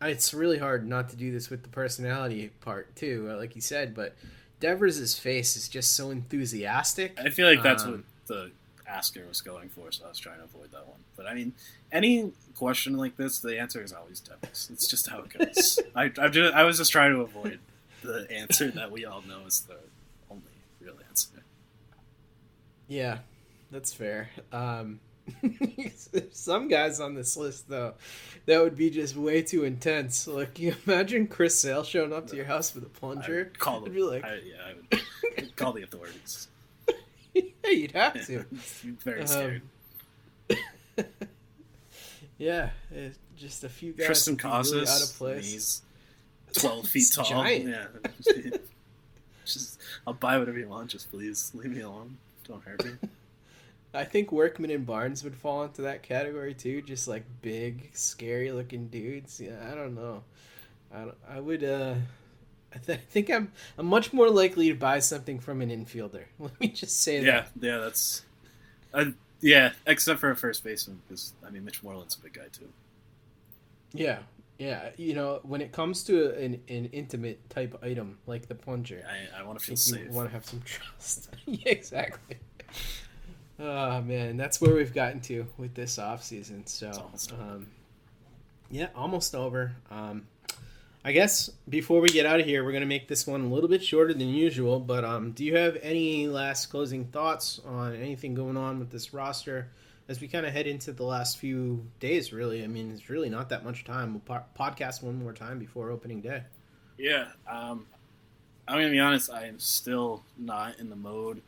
[0.00, 3.60] It's really hard not to do this with the personality part too, uh, like you
[3.60, 3.94] said.
[3.94, 4.16] But
[4.60, 7.18] Devers' face is just so enthusiastic.
[7.22, 8.50] I feel like that's Um, what the
[8.88, 11.00] asker was going for, so I was trying to avoid that one.
[11.16, 11.52] But I mean,
[11.92, 14.70] any question like this, the answer is always Devers.
[14.72, 15.78] It's just how it goes.
[15.94, 17.58] I I, just, I was just trying to avoid
[18.02, 19.78] the answer that we all know is the
[20.30, 20.42] only
[20.80, 21.28] real answer.
[22.86, 23.18] Yeah,
[23.70, 24.30] that's fair.
[24.52, 25.00] Um,
[26.32, 27.94] some guys on this list though,
[28.46, 30.26] that would be just way too intense.
[30.26, 33.52] Like, you imagine Chris Sale showing up to your house with a plunger.
[33.58, 33.92] Call I'd them.
[33.94, 35.02] be like, I, yeah, I would
[35.38, 36.48] I'd call the authorities.
[37.68, 38.44] Yeah, you'd have to.
[39.04, 39.62] Very Um.
[42.38, 45.52] Yeah, it's just a few guys Tristan be really out of place.
[45.52, 45.82] He's
[46.52, 47.24] twelve feet tall.
[47.24, 47.68] giant.
[47.68, 48.50] Yeah.
[49.44, 50.90] just I'll buy whatever you want.
[50.90, 52.16] Just please leave me alone.
[52.46, 52.92] Don't hurt me.
[53.92, 56.80] I think Workman and Barnes would fall into that category too.
[56.80, 59.40] Just like big, scary looking dudes.
[59.40, 60.22] Yeah, I don't know.
[60.94, 61.64] I, don't, I would.
[61.64, 61.94] uh
[62.74, 66.24] I, th- I think I'm I'm much more likely to buy something from an infielder.
[66.38, 67.50] Let me just say Yeah, that.
[67.60, 68.22] yeah, yeah, that's.
[68.92, 69.06] Uh,
[69.40, 72.68] yeah, except for a first baseman, because I mean Mitch Moreland's a big guy too.
[73.92, 74.20] Yeah,
[74.58, 74.90] yeah.
[74.96, 79.40] You know, when it comes to an, an intimate type item like the plunger, I,
[79.40, 80.12] I want to feel think you safe.
[80.12, 81.30] want to have some trust.
[81.46, 82.36] yeah, exactly.
[83.58, 86.66] Oh man, that's where we've gotten to with this off season.
[86.66, 87.66] So, um,
[88.70, 89.72] yeah, almost over.
[89.90, 90.26] Um,
[91.08, 93.70] I guess before we get out of here, we're gonna make this one a little
[93.70, 94.78] bit shorter than usual.
[94.78, 99.14] But um, do you have any last closing thoughts on anything going on with this
[99.14, 99.70] roster
[100.06, 102.30] as we kind of head into the last few days?
[102.30, 104.12] Really, I mean, it's really not that much time.
[104.12, 106.42] We'll po- podcast one more time before opening day.
[106.98, 107.86] Yeah, um,
[108.68, 109.30] I'm gonna be honest.
[109.30, 111.40] I am still not in the mode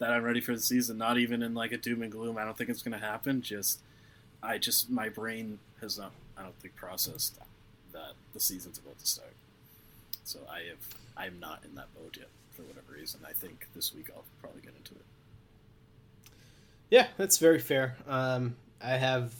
[0.00, 0.98] that I'm ready for the season.
[0.98, 2.36] Not even in like a doom and gloom.
[2.36, 3.40] I don't think it's gonna happen.
[3.40, 3.80] Just,
[4.42, 6.12] I just my brain has not.
[6.36, 7.38] I don't think processed
[7.92, 9.34] that the season's about to start.
[10.24, 10.78] So I have.
[11.16, 13.20] I am not in that mode yet for whatever reason.
[13.28, 15.04] I think this week I'll probably get into it.
[16.90, 17.96] Yeah, that's very fair.
[18.06, 19.34] Um, I have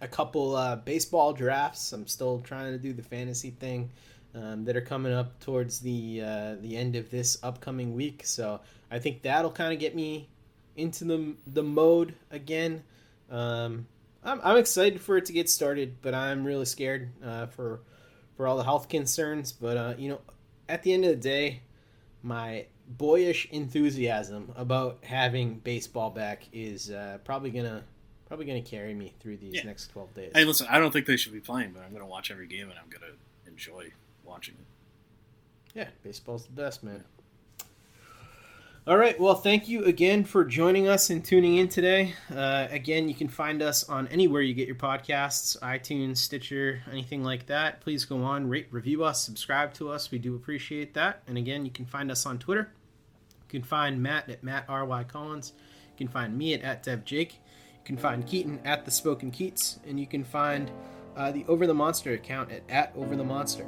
[0.00, 1.92] a couple uh, baseball drafts.
[1.92, 3.90] I'm still trying to do the fantasy thing
[4.34, 8.22] um, that are coming up towards the uh, the end of this upcoming week.
[8.24, 10.28] So I think that'll kind of get me
[10.76, 12.82] into the the mode again.
[13.30, 13.86] Um,
[14.24, 17.80] I'm, I'm excited for it to get started, but I'm really scared uh, for
[18.36, 19.52] for all the health concerns.
[19.52, 20.20] But uh, you know,
[20.68, 21.62] at the end of the day,
[22.22, 27.84] my boyish enthusiasm about having baseball back is uh, probably gonna
[28.26, 29.64] probably gonna carry me through these Yeah.
[29.64, 30.32] next 12 days.
[30.34, 30.66] Hey, listen.
[30.70, 32.88] I don't think they should be playing, but I'm gonna watch every game and I'm
[32.88, 33.12] gonna
[33.46, 33.92] enjoy
[34.24, 35.78] watching it.
[35.78, 37.04] Yeah, baseball's the best, man.
[38.86, 39.18] All right.
[39.18, 42.12] Well, thank you again for joining us and tuning in today.
[42.30, 47.24] Uh, again, you can find us on anywhere you get your podcasts iTunes, Stitcher, anything
[47.24, 47.80] like that.
[47.80, 50.10] Please go on, rate, review us, subscribe to us.
[50.10, 51.22] We do appreciate that.
[51.26, 52.72] And again, you can find us on Twitter.
[53.48, 55.04] You can find Matt at Matt R.Y.
[55.04, 55.54] Collins.
[55.58, 57.32] You can find me at, at Dev Jake.
[57.32, 59.78] You can find Keaton at The Spoken Keats.
[59.88, 60.70] And you can find
[61.16, 63.66] uh, the Over the Monster account at, at Over the Monster.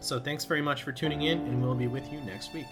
[0.00, 2.66] So thanks very much for tuning in, and we'll be with you next week.